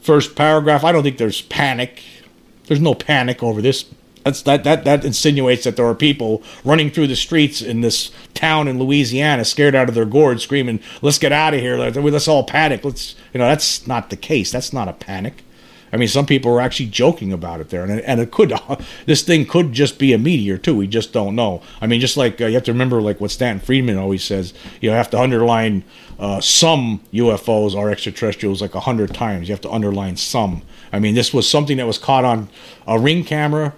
first 0.00 0.36
paragraph. 0.36 0.84
I 0.84 0.92
don't 0.92 1.02
think 1.02 1.18
there's 1.18 1.42
panic. 1.42 2.02
There's 2.66 2.80
no 2.80 2.94
panic 2.94 3.42
over 3.42 3.60
this 3.60 3.84
that's 4.24 4.42
that 4.42 4.64
that 4.64 4.84
that 4.84 5.04
insinuates 5.04 5.64
that 5.64 5.76
there 5.76 5.86
are 5.86 5.94
people 5.94 6.42
running 6.64 6.90
through 6.90 7.06
the 7.08 7.16
streets 7.16 7.60
in 7.60 7.80
this 7.80 8.10
town 8.34 8.68
in 8.68 8.78
Louisiana, 8.78 9.44
scared 9.44 9.74
out 9.74 9.88
of 9.88 9.94
their 9.94 10.04
gourds, 10.04 10.42
screaming, 10.42 10.80
"Let's 11.00 11.18
get 11.18 11.32
out 11.32 11.54
of 11.54 11.60
here! 11.60 11.76
Let's 11.76 12.28
all 12.28 12.44
panic!" 12.44 12.84
Let's 12.84 13.14
you 13.32 13.38
know 13.38 13.48
that's 13.48 13.86
not 13.86 14.10
the 14.10 14.16
case. 14.16 14.50
That's 14.52 14.72
not 14.72 14.88
a 14.88 14.92
panic. 14.92 15.44
I 15.92 15.98
mean, 15.98 16.08
some 16.08 16.24
people 16.24 16.50
are 16.52 16.60
actually 16.60 16.86
joking 16.86 17.32
about 17.32 17.60
it 17.60 17.68
there, 17.68 17.84
and 17.84 18.00
and 18.00 18.20
it 18.20 18.30
could 18.30 18.52
this 19.06 19.22
thing 19.22 19.44
could 19.44 19.72
just 19.72 19.98
be 19.98 20.12
a 20.12 20.18
meteor 20.18 20.56
too. 20.56 20.76
We 20.76 20.86
just 20.86 21.12
don't 21.12 21.36
know. 21.36 21.62
I 21.80 21.86
mean, 21.86 22.00
just 22.00 22.16
like 22.16 22.40
uh, 22.40 22.46
you 22.46 22.54
have 22.54 22.64
to 22.64 22.72
remember, 22.72 23.02
like 23.02 23.20
what 23.20 23.30
Stanton 23.30 23.64
Friedman 23.64 23.98
always 23.98 24.24
says, 24.24 24.54
you 24.80 24.90
have 24.90 25.10
to 25.10 25.20
underline 25.20 25.84
uh, 26.18 26.40
some 26.40 27.00
UFOs 27.12 27.76
are 27.76 27.90
extraterrestrials 27.90 28.62
like 28.62 28.74
a 28.74 28.80
hundred 28.80 29.12
times. 29.12 29.48
You 29.48 29.52
have 29.52 29.60
to 29.62 29.70
underline 29.70 30.16
some. 30.16 30.62
I 30.92 30.98
mean, 30.98 31.14
this 31.14 31.34
was 31.34 31.48
something 31.48 31.76
that 31.76 31.86
was 31.86 31.98
caught 31.98 32.24
on 32.24 32.48
a 32.86 32.98
ring 32.98 33.24
camera 33.24 33.74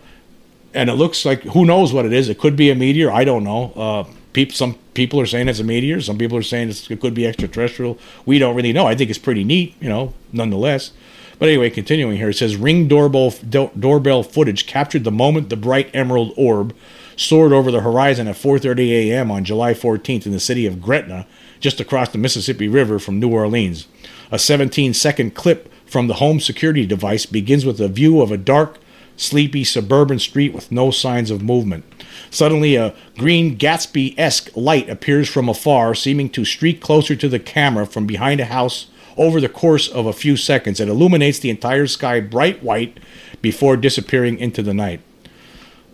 and 0.74 0.90
it 0.90 0.94
looks 0.94 1.24
like 1.24 1.42
who 1.42 1.64
knows 1.64 1.92
what 1.92 2.04
it 2.04 2.12
is. 2.12 2.28
It 2.28 2.38
could 2.38 2.56
be 2.56 2.70
a 2.70 2.74
meteor. 2.74 3.10
I 3.10 3.24
don't 3.24 3.44
know. 3.44 3.72
Uh, 3.74 4.04
people, 4.32 4.54
some 4.54 4.74
people 4.92 5.20
are 5.20 5.26
saying 5.26 5.48
it's 5.48 5.60
a 5.60 5.64
meteor. 5.64 6.00
Some 6.00 6.18
people 6.18 6.36
are 6.36 6.42
saying 6.42 6.70
it 6.70 7.00
could 7.00 7.14
be 7.14 7.26
extraterrestrial. 7.26 7.98
We 8.26 8.38
don't 8.38 8.54
really 8.54 8.72
know. 8.72 8.86
I 8.86 8.94
think 8.94 9.08
it's 9.08 9.18
pretty 9.18 9.44
neat, 9.44 9.76
you 9.80 9.88
know, 9.88 10.12
nonetheless. 10.32 10.92
But 11.38 11.48
anyway, 11.48 11.70
continuing 11.70 12.16
here, 12.16 12.30
it 12.30 12.36
says 12.36 12.56
ring 12.56 12.88
doorbell 12.88 13.30
do, 13.48 13.70
doorbell 13.78 14.22
footage 14.22 14.66
captured 14.66 15.04
the 15.04 15.10
moment 15.10 15.48
the 15.48 15.56
bright 15.56 15.90
emerald 15.94 16.32
orb 16.36 16.74
soared 17.16 17.52
over 17.52 17.70
the 17.70 17.80
horizon 17.80 18.28
at 18.28 18.36
4:30 18.36 18.90
a.m. 18.90 19.30
on 19.30 19.44
July 19.44 19.74
14th 19.74 20.26
in 20.26 20.32
the 20.32 20.40
city 20.40 20.66
of 20.66 20.82
Gretna, 20.82 21.26
just 21.60 21.80
across 21.80 22.10
the 22.10 22.18
Mississippi 22.18 22.68
River 22.68 22.98
from 22.98 23.20
New 23.20 23.30
Orleans. 23.30 23.86
A 24.30 24.36
17-second 24.36 25.34
clip 25.34 25.72
from 25.86 26.08
the 26.08 26.14
home 26.14 26.40
security 26.40 26.86
device 26.86 27.26
begins 27.26 27.64
with 27.64 27.80
a 27.80 27.88
view 27.88 28.20
of 28.20 28.32
a 28.32 28.36
dark 28.36 28.78
sleepy 29.16 29.64
suburban 29.64 30.18
street 30.18 30.52
with 30.52 30.72
no 30.72 30.90
signs 30.90 31.30
of 31.30 31.42
movement. 31.42 31.84
Suddenly, 32.30 32.76
a 32.76 32.94
green 33.16 33.56
Gatsby 33.56 34.14
esque 34.18 34.50
light 34.56 34.88
appears 34.88 35.28
from 35.28 35.48
afar, 35.48 35.94
seeming 35.94 36.28
to 36.30 36.44
streak 36.44 36.80
closer 36.80 37.14
to 37.16 37.28
the 37.28 37.38
camera 37.38 37.86
from 37.86 38.06
behind 38.06 38.40
a 38.40 38.46
house 38.46 38.88
over 39.16 39.40
the 39.40 39.48
course 39.48 39.88
of 39.88 40.06
a 40.06 40.12
few 40.12 40.36
seconds. 40.36 40.80
It 40.80 40.88
illuminates 40.88 41.38
the 41.38 41.50
entire 41.50 41.86
sky 41.86 42.20
bright 42.20 42.62
white 42.62 42.98
before 43.40 43.76
disappearing 43.76 44.38
into 44.38 44.62
the 44.62 44.74
night. 44.74 45.00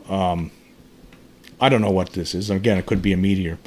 Um, 0.09 0.51
I 1.61 1.69
don't 1.69 1.83
know 1.83 1.91
what 1.91 2.13
this 2.15 2.35
is. 2.35 2.49
Again, 2.49 2.79
it 2.79 2.87
could 2.87 3.03
be 3.03 3.13
a 3.13 3.17
meteor. 3.17 3.59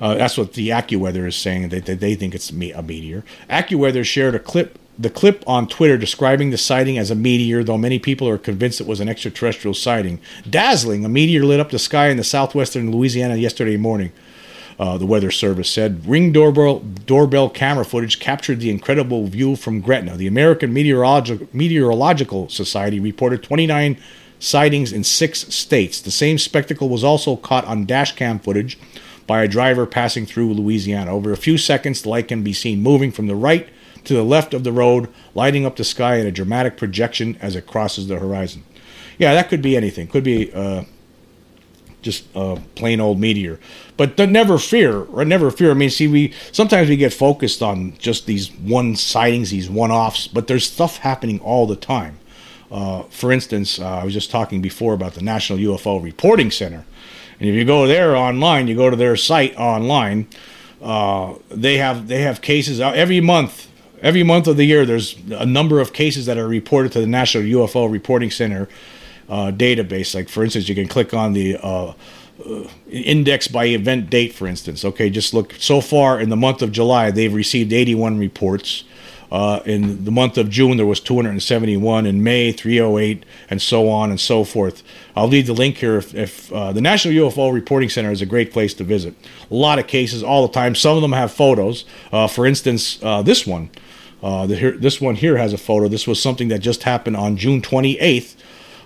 Uh, 0.00 0.14
that's 0.14 0.38
what 0.38 0.54
the 0.54 0.70
AccuWeather 0.70 1.26
is 1.28 1.36
saying. 1.36 1.68
They, 1.68 1.80
they, 1.80 1.94
they 1.94 2.14
think 2.14 2.34
it's 2.34 2.50
a 2.50 2.54
meteor. 2.54 3.24
AccuWeather 3.48 4.04
shared 4.04 4.34
a 4.34 4.38
clip 4.38 4.78
the 5.02 5.10
clip 5.10 5.42
on 5.48 5.66
Twitter 5.66 5.98
describing 5.98 6.50
the 6.50 6.58
sighting 6.58 6.96
as 6.96 7.10
a 7.10 7.16
meteor, 7.16 7.64
though 7.64 7.76
many 7.76 7.98
people 7.98 8.28
are 8.28 8.38
convinced 8.38 8.80
it 8.80 8.86
was 8.86 9.00
an 9.00 9.08
extraterrestrial 9.08 9.74
sighting. 9.74 10.20
Dazzling, 10.48 11.04
a 11.04 11.08
meteor 11.08 11.44
lit 11.44 11.58
up 11.58 11.70
the 11.70 11.78
sky 11.78 12.08
in 12.08 12.16
the 12.16 12.24
southwestern 12.24 12.92
Louisiana 12.92 13.34
yesterday 13.34 13.76
morning. 13.76 14.12
Uh, 14.78 14.96
the 14.96 15.06
Weather 15.06 15.30
Service 15.30 15.68
said 15.68 16.06
ring 16.06 16.32
doorbell 16.32 16.78
doorbell 16.78 17.50
camera 17.50 17.84
footage 17.84 18.20
captured 18.20 18.60
the 18.60 18.70
incredible 18.70 19.26
view 19.26 19.56
from 19.56 19.80
Gretna. 19.80 20.16
The 20.16 20.26
American 20.26 20.72
Meteorologi- 20.72 21.52
Meteorological 21.52 22.48
Society 22.48 22.98
reported 22.98 23.42
29 23.42 23.98
sightings 24.38 24.92
in 24.92 25.04
six 25.04 25.40
states. 25.54 26.00
The 26.00 26.10
same 26.10 26.38
spectacle 26.38 26.88
was 26.88 27.04
also 27.04 27.36
caught 27.36 27.64
on 27.66 27.86
dashcam 27.86 28.42
footage 28.42 28.78
by 29.26 29.42
a 29.42 29.48
driver 29.48 29.84
passing 29.84 30.26
through 30.26 30.54
Louisiana. 30.54 31.14
Over 31.14 31.32
a 31.32 31.36
few 31.36 31.58
seconds, 31.58 32.02
the 32.02 32.08
light 32.08 32.28
can 32.28 32.42
be 32.42 32.52
seen 32.52 32.82
moving 32.82 33.12
from 33.12 33.26
the 33.26 33.36
right 33.36 33.68
to 34.04 34.14
the 34.14 34.24
left 34.24 34.54
of 34.54 34.64
the 34.64 34.72
road, 34.72 35.08
lighting 35.34 35.64
up 35.64 35.76
the 35.76 35.84
sky 35.84 36.16
in 36.16 36.26
a 36.26 36.32
dramatic 36.32 36.76
projection 36.76 37.36
as 37.40 37.56
it 37.56 37.66
crosses 37.66 38.08
the 38.08 38.18
horizon. 38.18 38.64
Yeah, 39.18 39.34
that 39.34 39.48
could 39.48 39.62
be 39.62 39.76
anything. 39.76 40.08
Could 40.08 40.24
be 40.24 40.52
uh, 40.52 40.84
just 42.02 42.24
a 42.34 42.60
plain 42.74 43.00
old 43.00 43.18
meteor. 43.18 43.58
But 43.96 44.18
never 44.18 44.58
fear, 44.58 45.02
or 45.02 45.24
never 45.24 45.50
fear. 45.50 45.70
I 45.70 45.74
mean, 45.74 45.90
see, 45.90 46.08
we 46.08 46.34
sometimes 46.50 46.88
we 46.88 46.96
get 46.96 47.12
focused 47.12 47.62
on 47.62 47.96
just 47.98 48.26
these 48.26 48.50
one 48.52 48.96
sightings, 48.96 49.50
these 49.50 49.70
one-offs, 49.70 50.26
but 50.26 50.48
there's 50.48 50.66
stuff 50.70 50.98
happening 50.98 51.40
all 51.40 51.66
the 51.66 51.76
time. 51.76 52.18
Uh, 52.70 53.02
for 53.04 53.30
instance, 53.30 53.78
uh, 53.78 53.98
I 53.98 54.04
was 54.04 54.14
just 54.14 54.30
talking 54.30 54.62
before 54.62 54.94
about 54.94 55.14
the 55.14 55.22
National 55.22 55.58
UFO 55.58 56.02
Reporting 56.02 56.50
Center, 56.50 56.84
and 57.38 57.48
if 57.48 57.54
you 57.54 57.64
go 57.64 57.86
there 57.86 58.16
online, 58.16 58.66
you 58.66 58.74
go 58.74 58.90
to 58.90 58.96
their 58.96 59.16
site 59.16 59.56
online. 59.56 60.26
Uh, 60.80 61.34
they 61.48 61.76
have 61.76 62.08
they 62.08 62.22
have 62.22 62.40
cases 62.40 62.80
every 62.80 63.20
month. 63.20 63.68
Every 64.02 64.24
month 64.24 64.48
of 64.48 64.56
the 64.56 64.64
year, 64.64 64.84
there's 64.84 65.16
a 65.30 65.46
number 65.46 65.78
of 65.78 65.92
cases 65.92 66.26
that 66.26 66.36
are 66.36 66.48
reported 66.48 66.90
to 66.92 67.00
the 67.00 67.06
National 67.06 67.44
UFO 67.44 67.90
Reporting 67.90 68.32
Center 68.32 68.68
uh, 69.28 69.52
database. 69.52 70.14
Like, 70.14 70.28
for 70.28 70.42
instance, 70.42 70.68
you 70.68 70.74
can 70.74 70.88
click 70.88 71.14
on 71.14 71.34
the 71.34 71.56
uh, 71.62 71.94
uh, 72.44 72.68
index 72.90 73.46
by 73.46 73.66
event 73.66 74.10
date, 74.10 74.34
for 74.34 74.48
instance. 74.48 74.84
Okay, 74.84 75.08
just 75.08 75.32
look. 75.32 75.54
So 75.54 75.80
far 75.80 76.20
in 76.20 76.30
the 76.30 76.36
month 76.36 76.62
of 76.62 76.72
July, 76.72 77.12
they've 77.12 77.32
received 77.32 77.72
81 77.72 78.18
reports. 78.18 78.84
Uh, 79.30 79.62
in 79.64 80.04
the 80.04 80.10
month 80.10 80.36
of 80.36 80.50
June, 80.50 80.76
there 80.76 80.84
was 80.84 81.00
271. 81.00 82.04
In 82.04 82.22
May, 82.22 82.52
308, 82.52 83.24
and 83.48 83.62
so 83.62 83.88
on 83.88 84.10
and 84.10 84.20
so 84.20 84.44
forth. 84.44 84.82
I'll 85.16 85.28
leave 85.28 85.46
the 85.46 85.54
link 85.54 85.78
here. 85.78 85.96
If, 85.96 86.14
if 86.14 86.52
uh, 86.52 86.72
the 86.72 86.82
National 86.82 87.14
UFO 87.14 87.50
Reporting 87.50 87.88
Center 87.88 88.10
is 88.10 88.20
a 88.20 88.26
great 88.26 88.52
place 88.52 88.74
to 88.74 88.84
visit, 88.84 89.14
a 89.50 89.54
lot 89.54 89.78
of 89.78 89.86
cases 89.86 90.22
all 90.22 90.46
the 90.46 90.52
time. 90.52 90.74
Some 90.74 90.96
of 90.96 91.02
them 91.02 91.12
have 91.12 91.32
photos. 91.32 91.86
Uh, 92.12 92.26
for 92.26 92.44
instance, 92.44 92.98
uh, 93.02 93.22
this 93.22 93.46
one, 93.46 93.70
uh, 94.22 94.46
the, 94.46 94.56
here, 94.56 94.72
this 94.72 95.00
one 95.00 95.16
here 95.16 95.36
has 95.36 95.52
a 95.52 95.58
photo. 95.58 95.88
This 95.88 96.06
was 96.06 96.22
something 96.22 96.48
that 96.48 96.60
just 96.60 96.84
happened 96.84 97.16
on 97.16 97.36
June 97.36 97.60
28th 97.60 98.36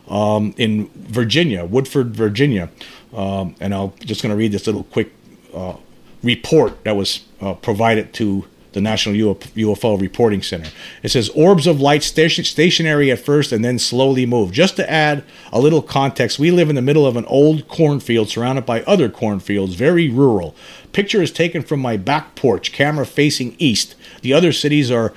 um, 0.09 0.55
in 0.57 0.89
Virginia, 0.95 1.65
Woodford, 1.65 2.15
Virginia. 2.17 2.71
Um, 3.13 3.55
and 3.61 3.75
I'm 3.75 3.93
just 4.01 4.23
going 4.23 4.31
to 4.31 4.37
read 4.37 4.53
this 4.53 4.67
little 4.67 4.85
quick 4.85 5.13
uh, 5.55 5.77
report 6.23 6.85
that 6.85 6.97
was 6.97 7.25
provided 7.63 8.13
to 8.15 8.47
the 8.77 8.83
National 8.83 9.15
UFO 9.15 9.99
Reporting 9.99 10.43
Center. 10.43 10.69
It 11.03 11.09
says 11.09 11.31
orbs 11.31 11.67
of 11.67 11.81
light 11.81 12.03
station, 12.03 12.45
stationary 12.45 13.11
at 13.11 13.19
first 13.19 13.51
and 13.51 13.65
then 13.65 13.79
slowly 13.79 14.27
move. 14.27 14.53
Just 14.53 14.77
to 14.77 14.89
add 14.91 15.25
a 15.51 15.59
little 15.59 15.81
context, 15.81 16.39
we 16.39 16.51
live 16.51 16.69
in 16.69 16.77
the 16.77 16.83
middle 16.83 17.07
of 17.07 17.17
an 17.17 17.25
old 17.25 17.69
cornfield 17.69 18.29
surrounded 18.29 18.67
by 18.67 18.83
other 18.83 19.09
cornfields, 19.09 19.77
very 19.77 20.11
rural. 20.11 20.55
Picture 20.93 21.23
is 21.23 21.33
taken 21.33 21.63
from 21.63 21.81
my 21.81 21.97
back 21.97 22.35
porch, 22.35 22.71
camera 22.71 23.07
facing 23.07 23.57
east. 23.59 23.95
The 24.21 24.35
other 24.35 24.53
cities 24.53 24.91
are 24.91 25.15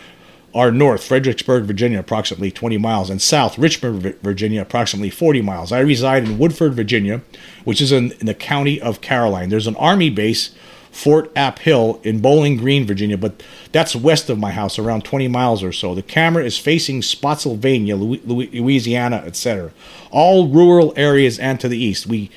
are 0.55 0.71
north, 0.71 1.03
Fredericksburg, 1.03 1.65
Virginia, 1.65 1.99
approximately 1.99 2.49
20 2.49 2.77
miles, 2.77 3.09
and 3.09 3.21
south, 3.21 3.57
Richmond, 3.59 4.01
Virginia, 4.23 4.61
approximately 4.61 5.11
40 5.11 5.41
miles. 5.41 5.71
I 5.71 5.79
reside 5.81 6.23
in 6.23 6.39
Woodford, 6.39 6.73
Virginia, 6.73 7.21
which 7.65 7.81
is 7.81 7.91
in, 7.91 8.13
in 8.13 8.25
the 8.25 8.33
county 8.33 8.81
of 8.81 8.99
Caroline. 8.99 9.49
There's 9.49 9.67
an 9.67 9.75
army 9.75 10.09
base 10.09 10.55
Fort 10.91 11.31
A.P. 11.35 11.63
Hill 11.63 11.99
in 12.03 12.19
Bowling 12.19 12.57
Green, 12.57 12.85
Virginia, 12.85 13.17
but 13.17 13.41
that's 13.71 13.95
west 13.95 14.29
of 14.29 14.39
my 14.39 14.51
house, 14.51 14.79
around 14.79 15.05
20 15.05 15.27
miles 15.27 15.63
or 15.63 15.71
so. 15.71 15.93
The 15.95 16.01
camera 16.01 16.43
is 16.43 16.57
facing 16.57 17.01
Spotsylvania, 17.01 17.95
Louisiana, 17.95 19.17
etc. 19.25 19.71
All 20.11 20.47
rural 20.47 20.93
areas 20.95 21.39
and 21.39 21.59
to 21.59 21.67
the 21.67 21.77
east. 21.77 22.07
We 22.07 22.31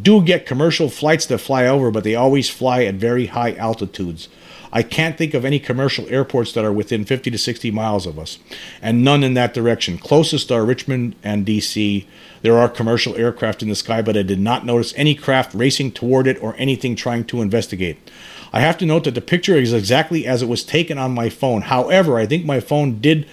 do 0.00 0.22
get 0.22 0.46
commercial 0.46 0.88
flights 0.88 1.26
that 1.26 1.38
fly 1.38 1.66
over, 1.66 1.90
but 1.90 2.04
they 2.04 2.14
always 2.14 2.50
fly 2.50 2.84
at 2.84 2.94
very 2.94 3.26
high 3.26 3.54
altitudes. 3.54 4.28
I 4.72 4.82
can't 4.82 5.16
think 5.16 5.34
of 5.34 5.44
any 5.44 5.58
commercial 5.58 6.06
airports 6.08 6.52
that 6.52 6.64
are 6.64 6.72
within 6.72 7.04
50 7.04 7.30
to 7.30 7.38
60 7.38 7.70
miles 7.70 8.06
of 8.06 8.18
us, 8.18 8.38
and 8.82 9.02
none 9.02 9.24
in 9.24 9.34
that 9.34 9.54
direction. 9.54 9.98
Closest 9.98 10.52
are 10.52 10.64
Richmond 10.64 11.16
and 11.22 11.46
DC. 11.46 12.04
There 12.42 12.58
are 12.58 12.68
commercial 12.68 13.16
aircraft 13.16 13.62
in 13.62 13.68
the 13.68 13.74
sky, 13.74 14.02
but 14.02 14.16
I 14.16 14.22
did 14.22 14.40
not 14.40 14.66
notice 14.66 14.94
any 14.96 15.14
craft 15.14 15.54
racing 15.54 15.92
toward 15.92 16.26
it 16.26 16.42
or 16.42 16.54
anything 16.58 16.94
trying 16.94 17.24
to 17.26 17.42
investigate. 17.42 17.96
I 18.52 18.60
have 18.60 18.78
to 18.78 18.86
note 18.86 19.04
that 19.04 19.14
the 19.14 19.20
picture 19.20 19.56
is 19.56 19.72
exactly 19.72 20.26
as 20.26 20.42
it 20.42 20.48
was 20.48 20.64
taken 20.64 20.98
on 20.98 21.12
my 21.12 21.28
phone. 21.28 21.62
However, 21.62 22.18
I 22.18 22.26
think 22.26 22.44
my 22.44 22.60
phone 22.60 23.00
did 23.00 23.26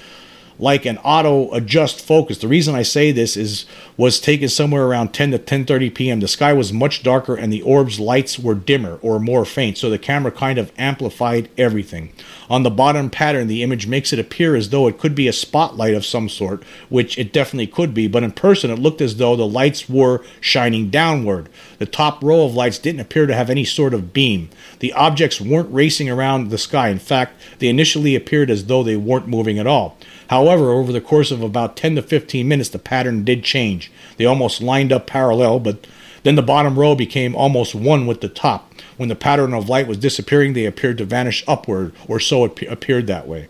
like 0.58 0.86
an 0.86 0.98
auto 1.00 1.52
adjust 1.54 2.02
focus. 2.02 2.38
The 2.38 2.48
reason 2.48 2.76
I 2.76 2.84
say 2.84 3.12
this 3.12 3.36
is 3.36 3.65
was 3.97 4.19
taken 4.19 4.49
somewhere 4.49 4.86
around 4.86 5.13
10 5.13 5.31
to 5.31 5.39
10:30 5.39 5.93
p.m. 5.93 6.19
The 6.19 6.27
sky 6.27 6.51
was 6.51 6.73
much 6.73 7.01
darker 7.01 7.36
and 7.36 7.51
the 7.51 7.62
orb's 7.62 7.99
lights 7.99 8.38
were 8.38 8.55
dimmer 8.55 8.99
or 9.01 9.19
more 9.19 9.45
faint, 9.45 9.77
so 9.77 9.89
the 9.89 9.97
camera 9.97 10.31
kind 10.31 10.58
of 10.58 10.71
amplified 10.77 11.49
everything. 11.58 12.12
On 12.49 12.63
the 12.63 12.69
bottom 12.69 13.10
pattern, 13.10 13.47
the 13.47 13.63
image 13.63 13.88
makes 13.88 14.12
it 14.12 14.19
appear 14.19 14.55
as 14.55 14.69
though 14.69 14.88
it 14.88 14.99
could 14.99 15.15
be 15.15 15.27
a 15.27 15.34
spotlight 15.34 15.93
of 15.93 16.05
some 16.05 16.27
sort, 16.27 16.63
which 16.89 17.17
it 17.17 17.31
definitely 17.31 17.67
could 17.67 17.93
be, 17.93 18.08
but 18.08 18.23
in 18.23 18.31
person 18.31 18.69
it 18.69 18.79
looked 18.79 19.01
as 19.01 19.17
though 19.17 19.36
the 19.36 19.47
lights 19.47 19.89
were 19.89 20.23
shining 20.41 20.89
downward. 20.89 21.49
The 21.79 21.86
top 21.86 22.23
row 22.23 22.45
of 22.45 22.53
lights 22.53 22.77
didn't 22.77 23.01
appear 23.01 23.25
to 23.25 23.36
have 23.36 23.49
any 23.49 23.63
sort 23.63 23.93
of 23.93 24.13
beam. 24.13 24.49
The 24.79 24.93
objects 24.93 25.39
weren't 25.39 25.73
racing 25.73 26.10
around 26.10 26.49
the 26.49 26.58
sky. 26.58 26.89
In 26.89 26.99
fact, 26.99 27.39
they 27.60 27.67
initially 27.67 28.15
appeared 28.15 28.49
as 28.49 28.65
though 28.65 28.84
they 28.84 28.97
weren't 28.97 29.27
moving 29.27 29.58
at 29.58 29.67
all. 29.67 29.97
However, 30.27 30.71
over 30.71 30.91
the 30.91 31.01
course 31.01 31.31
of 31.31 31.41
about 31.41 31.77
10 31.77 31.95
to 31.95 32.01
15 32.01 32.47
minutes, 32.47 32.69
the 32.69 32.79
pattern 32.79 33.23
did 33.23 33.43
change. 33.43 33.85
They 34.17 34.26
almost 34.26 34.62
lined 34.62 34.91
up 34.91 35.08
parallel, 35.08 35.60
but 35.60 35.88
then 36.24 36.36
the 36.36 36.41
bottom 36.41 36.78
row 36.80 36.95
became 36.95 37.36
almost 37.36 37.76
one 37.76 38.08
with 38.08 38.21
the 38.21 38.30
top. 38.30 38.74
When 38.98 39.10
the 39.10 39.15
pattern 39.15 39.54
of 39.54 39.69
light 39.69 39.88
was 39.88 39.98
disappearing, 39.98 40.54
they 40.54 40.65
appeared 40.65 40.98
to 40.98 41.06
vanish 41.06 41.43
upward, 41.48 41.93
or 42.08 42.19
so 42.19 42.45
it 42.45 42.63
appeared 42.63 43.08
that 43.08 43.28
way. 43.28 43.48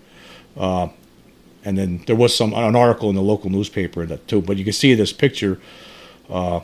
Uh, 0.58 0.90
and 1.64 1.78
then 1.78 2.04
there 2.06 2.16
was 2.16 2.36
some 2.36 2.54
an 2.54 2.76
article 2.76 3.10
in 3.10 3.16
the 3.16 3.22
local 3.22 3.50
newspaper 3.50 4.06
that 4.06 4.28
too. 4.28 4.42
But 4.42 4.58
you 4.58 4.64
can 4.64 4.74
see 4.74 4.94
this 4.94 5.12
picture 5.12 5.60
uh, 6.30 6.62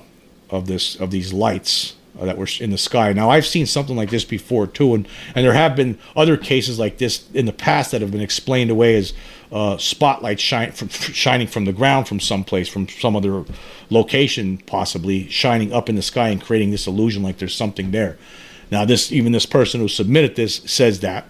of 0.50 0.68
this 0.68 0.96
of 0.98 1.12
these 1.12 1.34
lights 1.34 1.96
uh, 2.20 2.26
that 2.26 2.38
were 2.38 2.48
in 2.60 2.72
the 2.72 2.78
sky. 2.78 3.12
Now 3.14 3.30
I've 3.30 3.46
seen 3.46 3.66
something 3.66 3.96
like 3.96 4.10
this 4.10 4.24
before 4.26 4.68
too, 4.68 4.94
and 4.94 5.08
and 5.34 5.46
there 5.46 5.54
have 5.54 5.76
been 5.76 5.98
other 6.16 6.38
cases 6.38 6.78
like 6.78 7.00
this 7.00 7.30
in 7.34 7.46
the 7.46 7.54
past 7.54 7.92
that 7.92 8.02
have 8.02 8.12
been 8.12 8.22
explained 8.22 8.70
away 8.70 8.96
as 8.96 9.14
uh, 9.52 9.78
spotlights 9.78 10.42
shine 10.42 10.72
from 10.72 10.90
shining 10.90 11.48
from 11.48 11.66
the 11.66 11.74
ground 11.74 12.08
from 12.08 12.20
someplace, 12.20 12.70
from 12.70 12.88
some 12.88 13.16
other 13.16 13.44
location, 13.90 14.58
possibly 14.60 15.28
shining 15.30 15.74
up 15.74 15.90
in 15.90 15.96
the 15.96 16.02
sky 16.02 16.30
and 16.30 16.42
creating 16.42 16.72
this 16.72 16.88
illusion 16.88 17.22
like 17.22 17.38
there's 17.38 17.56
something 17.56 17.92
there. 17.92 18.18
Now 18.72 18.86
this 18.86 19.12
even 19.12 19.34
this 19.34 19.46
person 19.46 19.82
who 19.82 19.88
submitted 19.88 20.36
this 20.36 20.62
says 20.66 21.02
that. 21.02 21.28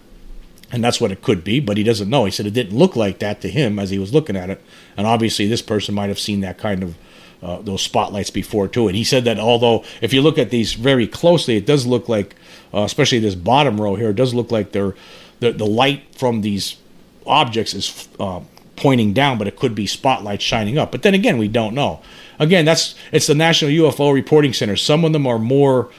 And 0.73 0.81
that's 0.81 1.01
what 1.01 1.12
it 1.12 1.21
could 1.21 1.43
be, 1.43 1.60
but 1.60 1.75
he 1.75 1.84
doesn't 1.84 2.10
know. 2.10 2.23
He 2.23 2.31
said 2.31 2.45
it 2.45 2.53
didn't 2.53 2.77
look 2.77 2.95
like 2.95 3.19
that 3.19 3.41
to 3.41 3.49
him 3.49 3.77
as 3.77 3.89
he 3.89 3.99
was 3.99 4.13
looking 4.13 4.38
at 4.38 4.49
it. 4.49 4.62
And 4.95 5.05
obviously, 5.05 5.45
this 5.45 5.62
person 5.62 5.93
might 5.93 6.07
have 6.07 6.17
seen 6.17 6.39
that 6.41 6.57
kind 6.57 6.81
of 6.81 6.95
uh, 7.43 7.62
those 7.62 7.81
spotlights 7.81 8.29
before 8.29 8.69
too. 8.69 8.88
And 8.88 8.95
he 8.95 9.03
said 9.03 9.25
that 9.25 9.38
although 9.38 9.84
if 9.99 10.13
you 10.13 10.21
look 10.21 10.38
at 10.38 10.49
these 10.49 10.73
very 10.73 11.07
closely, 11.07 11.57
it 11.57 11.65
does 11.65 11.86
look 11.86 12.07
like, 12.07 12.36
uh, 12.73 12.84
especially 12.84 13.19
this 13.19 13.36
bottom 13.36 13.81
row 13.81 13.95
here, 13.95 14.12
it 14.12 14.15
does 14.15 14.34
look 14.34 14.51
like 14.51 14.71
they're 14.71 14.95
the, 15.39 15.51
the 15.51 15.65
light 15.65 16.15
from 16.15 16.41
these 16.41 16.77
objects 17.25 17.73
is 17.73 18.07
uh, 18.19 18.41
pointing 18.75 19.13
down, 19.13 19.38
but 19.38 19.47
it 19.47 19.55
could 19.55 19.75
be 19.75 19.86
spotlights 19.86 20.43
shining 20.43 20.77
up. 20.77 20.91
But 20.91 21.03
then 21.03 21.13
again, 21.13 21.38
we 21.38 21.47
don't 21.47 21.73
know. 21.73 22.01
Again, 22.39 22.65
that's 22.65 22.95
it's 23.12 23.27
the 23.27 23.36
National 23.36 23.71
UFO 23.71 24.13
Reporting 24.13 24.53
Center. 24.53 24.75
Some 24.75 25.05
of 25.05 25.13
them 25.13 25.27
are 25.27 25.38
more, 25.38 25.91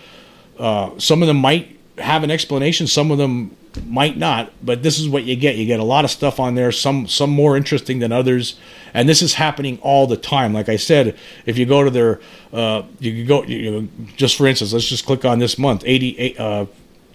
uh, 0.58 0.90
some 0.98 1.22
of 1.22 1.28
them 1.28 1.37
might 1.37 1.78
have 1.98 2.24
an 2.24 2.30
explanation. 2.30 2.87
Some 2.87 3.11
of 3.11 3.18
them 3.18 3.56
might 3.87 4.18
not, 4.18 4.52
but 4.64 4.82
this 4.82 4.98
is 4.98 5.08
what 5.08 5.24
you 5.24 5.37
get. 5.37 5.56
You 5.56 5.64
get 5.66 5.80
a 5.80 5.85
lot 5.85 6.04
of 6.04 6.11
stuff 6.11 6.40
on 6.40 6.54
there, 6.54 6.72
some 6.72 7.06
some 7.06 7.30
more 7.30 7.56
interesting 7.56 8.00
than 8.00 8.12
others, 8.12 8.56
and 8.92 9.08
this 9.08 9.22
is 9.22 9.35
happening 9.35 9.78
all 9.82 10.06
the 10.06 10.16
time. 10.16 10.52
Like 10.52 10.68
I 10.68 10.76
said, 10.76 11.16
if 11.46 11.58
you 11.58 11.66
go 11.66 11.85
to 11.85 11.90
their, 11.90 12.20
uh, 12.52 12.82
you 12.98 13.24
go, 13.24 13.44
you 13.44 13.70
know, 13.70 13.88
just 14.16 14.37
for 14.37 14.46
instance, 14.46 14.72
let's 14.72 14.88
just 14.88 15.06
click 15.06 15.24
on 15.24 15.38
this 15.38 15.58
month, 15.58 15.85
88, 15.87 16.40
uh, 16.40 16.66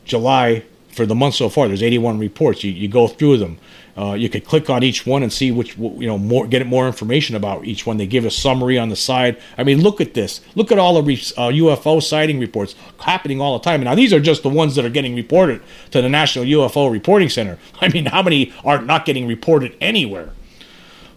July 0.06 0.64
for 0.98 1.06
the 1.06 1.16
month 1.16 1.36
so 1.36 1.48
far. 1.48 1.68
There's 1.68 1.84
81 1.84 2.20
reports. 2.20 2.64
You, 2.64 2.72
you 2.72 2.90
go 2.90 3.08
through 3.08 3.38
them. 3.38 3.60
Uh, 3.98 4.14
you 4.14 4.30
could 4.30 4.46
click 4.46 4.70
on 4.70 4.84
each 4.84 5.08
one 5.08 5.24
and 5.24 5.34
see 5.34 5.52
which 5.52 5.76
you 5.78 6.06
know 6.06 6.18
more 6.18 6.46
get 6.46 6.66
more 6.68 6.86
information 6.86 7.36
about 7.36 7.66
each 7.66 7.88
one. 7.88 7.98
They 7.98 8.06
give 8.06 8.26
a 8.26 8.30
summary 8.30 8.78
on 8.78 8.90
the 8.90 8.96
side. 8.96 9.42
I 9.58 9.64
mean, 9.64 9.82
look 9.82 10.00
at 10.02 10.14
this. 10.14 10.42
Look 10.54 10.72
at 10.72 10.78
all 10.78 11.02
the 11.02 11.14
uh, 11.38 11.50
UFO 11.50 12.04
sighting 12.04 12.40
reports 12.40 12.76
happening 13.00 13.42
all 13.42 13.58
the 13.58 13.64
time. 13.64 13.84
Now 13.84 13.96
these 13.96 14.14
are 14.14 14.20
just 14.20 14.44
the 14.44 14.50
ones 14.50 14.76
that 14.76 14.86
are 14.86 14.90
getting 14.90 15.16
reported 15.16 15.62
to 15.92 16.02
the 16.02 16.10
National 16.10 16.46
UFO 16.46 16.92
Reporting 16.92 17.30
Center. 17.30 17.58
I 17.82 17.88
mean, 17.88 18.06
how 18.06 18.22
many 18.22 18.54
are 18.64 18.82
not 18.82 19.06
getting 19.06 19.28
reported 19.28 19.76
anywhere? 19.82 20.32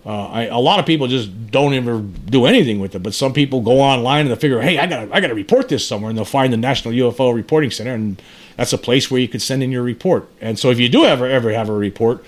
Uh, 0.05 0.29
I, 0.29 0.43
a 0.45 0.59
lot 0.59 0.81
of 0.81 0.87
people 0.87 1.09
just 1.09 1.51
don't 1.51 1.75
ever 1.75 2.01
do 2.01 2.47
anything 2.47 2.81
with 2.81 2.95
it, 2.95 3.03
but 3.03 3.13
some 3.13 3.35
people 3.35 3.61
go 3.61 3.81
online 3.81 4.23
and 4.23 4.31
they 4.31 4.37
figure, 4.41 4.61
hey, 4.63 4.79
I 4.79 4.87
got 4.87 5.13
I 5.13 5.21
got 5.21 5.27
to 5.27 5.35
report 5.35 5.69
this 5.69 5.87
somewhere, 5.87 6.09
and 6.09 6.17
they'll 6.17 6.25
find 6.25 6.51
the 6.51 6.57
National 6.57 6.95
UFO 6.95 7.35
Reporting 7.35 7.71
Center, 7.71 7.93
and 7.93 8.21
that's 8.61 8.75
a 8.75 8.79
place 8.79 9.11
where 9.11 9.19
you 9.19 9.27
could 9.27 9.41
send 9.41 9.63
in 9.63 9.73
your 9.73 9.83
report. 9.83 10.29
And 10.39 10.59
so, 10.59 10.69
if 10.69 10.79
you 10.79 10.91
do 10.91 11.07
ever 11.07 11.25
ever 11.25 11.51
have 11.51 11.71
a 11.71 11.73
report, 11.73 12.23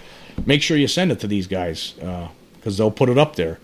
make 0.46 0.62
sure 0.62 0.78
you 0.78 0.88
send 0.88 1.12
it 1.12 1.20
to 1.20 1.26
these 1.26 1.46
guys 1.46 1.90
because 1.92 2.30
uh, 2.64 2.70
they'll 2.78 2.90
put 2.90 3.10
it 3.10 3.18
up 3.18 3.36
there. 3.36 3.58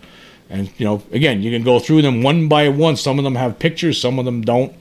And 0.50 0.70
you 0.76 0.85
know, 0.85 1.02
again, 1.11 1.40
you 1.40 1.50
can 1.50 1.62
go 1.62 1.78
through 1.78 2.02
them 2.02 2.22
one 2.22 2.46
by 2.46 2.68
one. 2.68 2.96
Some 2.96 3.18
of 3.18 3.24
them 3.24 3.37
have 3.37 3.59
pictures, 3.59 3.98
some 3.98 4.18
of 4.18 4.26
them 4.26 4.42
don't. 4.42 4.74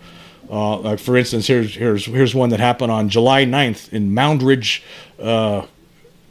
Uh, 0.52 0.80
like 0.80 1.00
for 1.00 1.16
instance, 1.16 1.48
here's 1.48 1.76
here's 1.76 2.08
here's 2.08 2.36
one 2.36 2.50
that 2.50 2.60
happened 2.60 2.92
on 2.92 3.08
July 3.08 3.46
9th 3.46 3.94
in 3.94 4.12
Moundridge, 4.12 4.82
uh, 5.18 5.66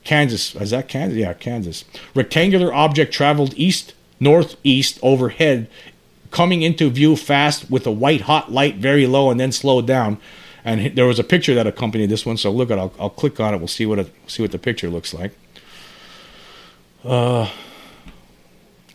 Kansas. 0.04 0.54
Is 0.56 0.72
that 0.72 0.88
Kansas? 0.88 1.16
Yeah, 1.16 1.32
Kansas. 1.32 1.86
Rectangular 2.14 2.70
object 2.70 3.14
traveled 3.14 3.54
east 3.56 3.94
northeast 4.20 4.98
overhead 5.02 5.70
coming 6.30 6.60
into 6.60 6.90
view 6.90 7.16
fast 7.16 7.70
with 7.70 7.86
a 7.86 7.90
white 7.90 8.22
hot 8.22 8.52
light 8.52 8.76
very 8.76 9.06
low 9.06 9.30
and 9.30 9.40
then 9.40 9.52
slowed 9.52 9.86
down. 9.86 10.18
And 10.66 10.96
there 10.96 11.06
was 11.06 11.20
a 11.20 11.24
picture 11.24 11.54
that 11.54 11.68
accompanied 11.68 12.10
this 12.10 12.26
one. 12.26 12.36
So 12.36 12.50
look 12.50 12.72
at, 12.72 12.78
I'll, 12.78 12.92
I'll 12.98 13.08
click 13.08 13.38
on 13.38 13.54
it. 13.54 13.58
We'll 13.58 13.68
see 13.68 13.86
what 13.86 14.00
it, 14.00 14.12
see 14.26 14.42
what 14.42 14.50
the 14.50 14.58
picture 14.58 14.90
looks 14.90 15.14
like. 15.14 15.32
Uh, 17.04 17.48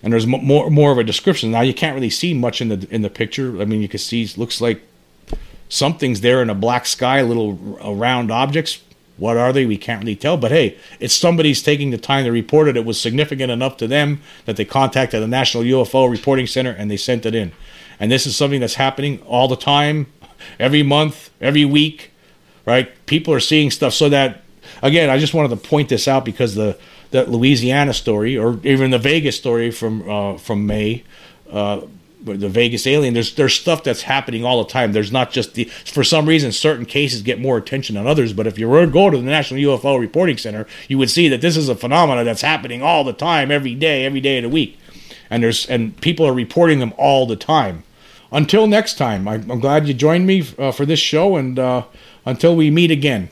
and 0.04 0.12
there's 0.12 0.28
more 0.28 0.70
more 0.70 0.92
of 0.92 0.98
a 0.98 1.04
description. 1.04 1.50
Now 1.50 1.62
you 1.62 1.74
can't 1.74 1.96
really 1.96 2.10
see 2.10 2.34
much 2.34 2.60
in 2.60 2.68
the 2.68 2.88
in 2.92 3.04
the 3.04 3.10
picture. 3.10 3.62
I 3.62 3.66
mean, 3.66 3.82
you 3.82 3.88
can 3.88 4.00
see 4.00 4.30
looks 4.36 4.60
like 4.60 4.82
something's 5.70 6.20
there 6.20 6.42
in 6.42 6.50
a 6.50 6.56
black 6.56 6.86
sky, 6.86 7.22
little 7.22 7.54
round 7.96 8.32
objects. 8.32 8.82
What 9.16 9.38
are 9.38 9.54
they? 9.54 9.66
We 9.66 9.78
can't 9.78 10.02
really 10.02 10.18
tell. 10.18 10.36
But 10.36 10.52
hey, 10.52 10.78
it's 11.00 11.14
somebody's 11.14 11.64
taking 11.64 11.92
the 11.92 11.98
time 11.98 12.26
to 12.26 12.32
report 12.32 12.68
it. 12.68 12.76
It 12.76 12.84
was 12.84 13.00
significant 13.00 13.50
enough 13.50 13.78
to 13.78 13.88
them 13.88 14.22
that 14.46 14.58
they 14.58 14.66
contacted 14.66 15.22
the 15.22 15.28
National 15.28 15.64
UFO 15.64 16.12
Reporting 16.12 16.48
Center 16.48 16.72
and 16.72 16.92
they 16.92 16.98
sent 16.98 17.26
it 17.26 17.34
in. 17.34 17.54
And 17.98 18.12
this 18.12 18.26
is 18.26 18.36
something 18.36 18.60
that's 18.60 18.76
happening 18.76 19.22
all 19.22 19.48
the 19.48 19.56
time, 19.56 20.08
every 20.60 20.84
month, 20.84 21.30
every 21.40 21.66
week, 21.66 22.12
right? 22.66 22.92
People 23.06 23.34
are 23.34 23.40
seeing 23.40 23.72
stuff. 23.72 23.94
So 23.94 24.10
that 24.10 24.42
again, 24.82 25.10
I 25.10 25.18
just 25.18 25.34
wanted 25.34 25.50
to 25.50 25.58
point 25.58 25.90
this 25.90 26.08
out 26.08 26.26
because 26.26 26.56
the 26.56 26.78
that 27.12 27.30
Louisiana 27.30 27.94
story 27.94 28.38
or 28.38 28.60
even 28.64 28.92
the 28.92 29.00
Vegas 29.00 29.38
story 29.38 29.72
from 29.72 30.10
uh, 30.10 30.38
from 30.38 30.66
May. 30.66 31.04
Uh, 31.52 31.82
the 32.24 32.50
Vegas 32.50 32.86
alien. 32.86 33.14
There's 33.14 33.36
there's 33.36 33.54
stuff 33.54 33.84
that's 33.84 34.04
happening 34.04 34.46
all 34.46 34.64
the 34.64 34.70
time. 34.70 34.92
There's 34.92 35.12
not 35.12 35.32
just 35.32 35.56
the 35.56 35.66
for 35.66 36.04
some 36.04 36.28
reason 36.28 36.52
certain 36.52 36.86
cases 36.86 37.22
get 37.22 37.40
more 37.40 37.58
attention 37.58 37.96
than 37.96 38.08
others. 38.08 38.34
But 38.34 38.48
if 38.48 38.60
you 38.60 38.70
were 38.70 38.86
to 38.86 38.92
go 38.92 39.10
to 39.10 39.18
the 39.18 39.24
National 39.24 39.60
UFO 39.60 40.00
Reporting 40.00 40.38
Center, 40.38 40.68
you 40.88 40.98
would 40.98 41.10
see 41.10 41.28
that 41.30 41.42
this 41.42 41.58
is 41.58 41.70
a 41.70 41.76
phenomenon 41.76 42.26
that's 42.26 42.42
happening 42.42 42.84
all 42.84 43.04
the 43.04 43.14
time, 43.14 43.52
every 43.52 43.76
day, 43.76 44.06
every 44.06 44.22
day 44.22 44.38
of 44.38 44.44
the 44.44 44.50
week, 44.50 44.78
and 45.30 45.44
there's 45.44 45.68
and 45.68 46.00
people 46.02 46.26
are 46.28 46.34
reporting 46.34 46.80
them 46.80 46.94
all 46.98 47.26
the 47.26 47.36
time 47.36 47.84
until 48.32 48.68
next 48.68 48.98
time, 48.98 49.28
I, 49.28 49.36
am 49.36 49.60
glad 49.60 49.88
you 49.88 49.94
joined 49.94 50.26
me 50.26 50.46
uh, 50.58 50.72
for 50.72 50.86
this 50.86 51.00
show, 51.00 51.36
and 51.36 51.60
uh, 51.60 51.84
until 52.26 52.56
we 52.56 52.72
meet 52.72 52.92
again. 52.92 53.30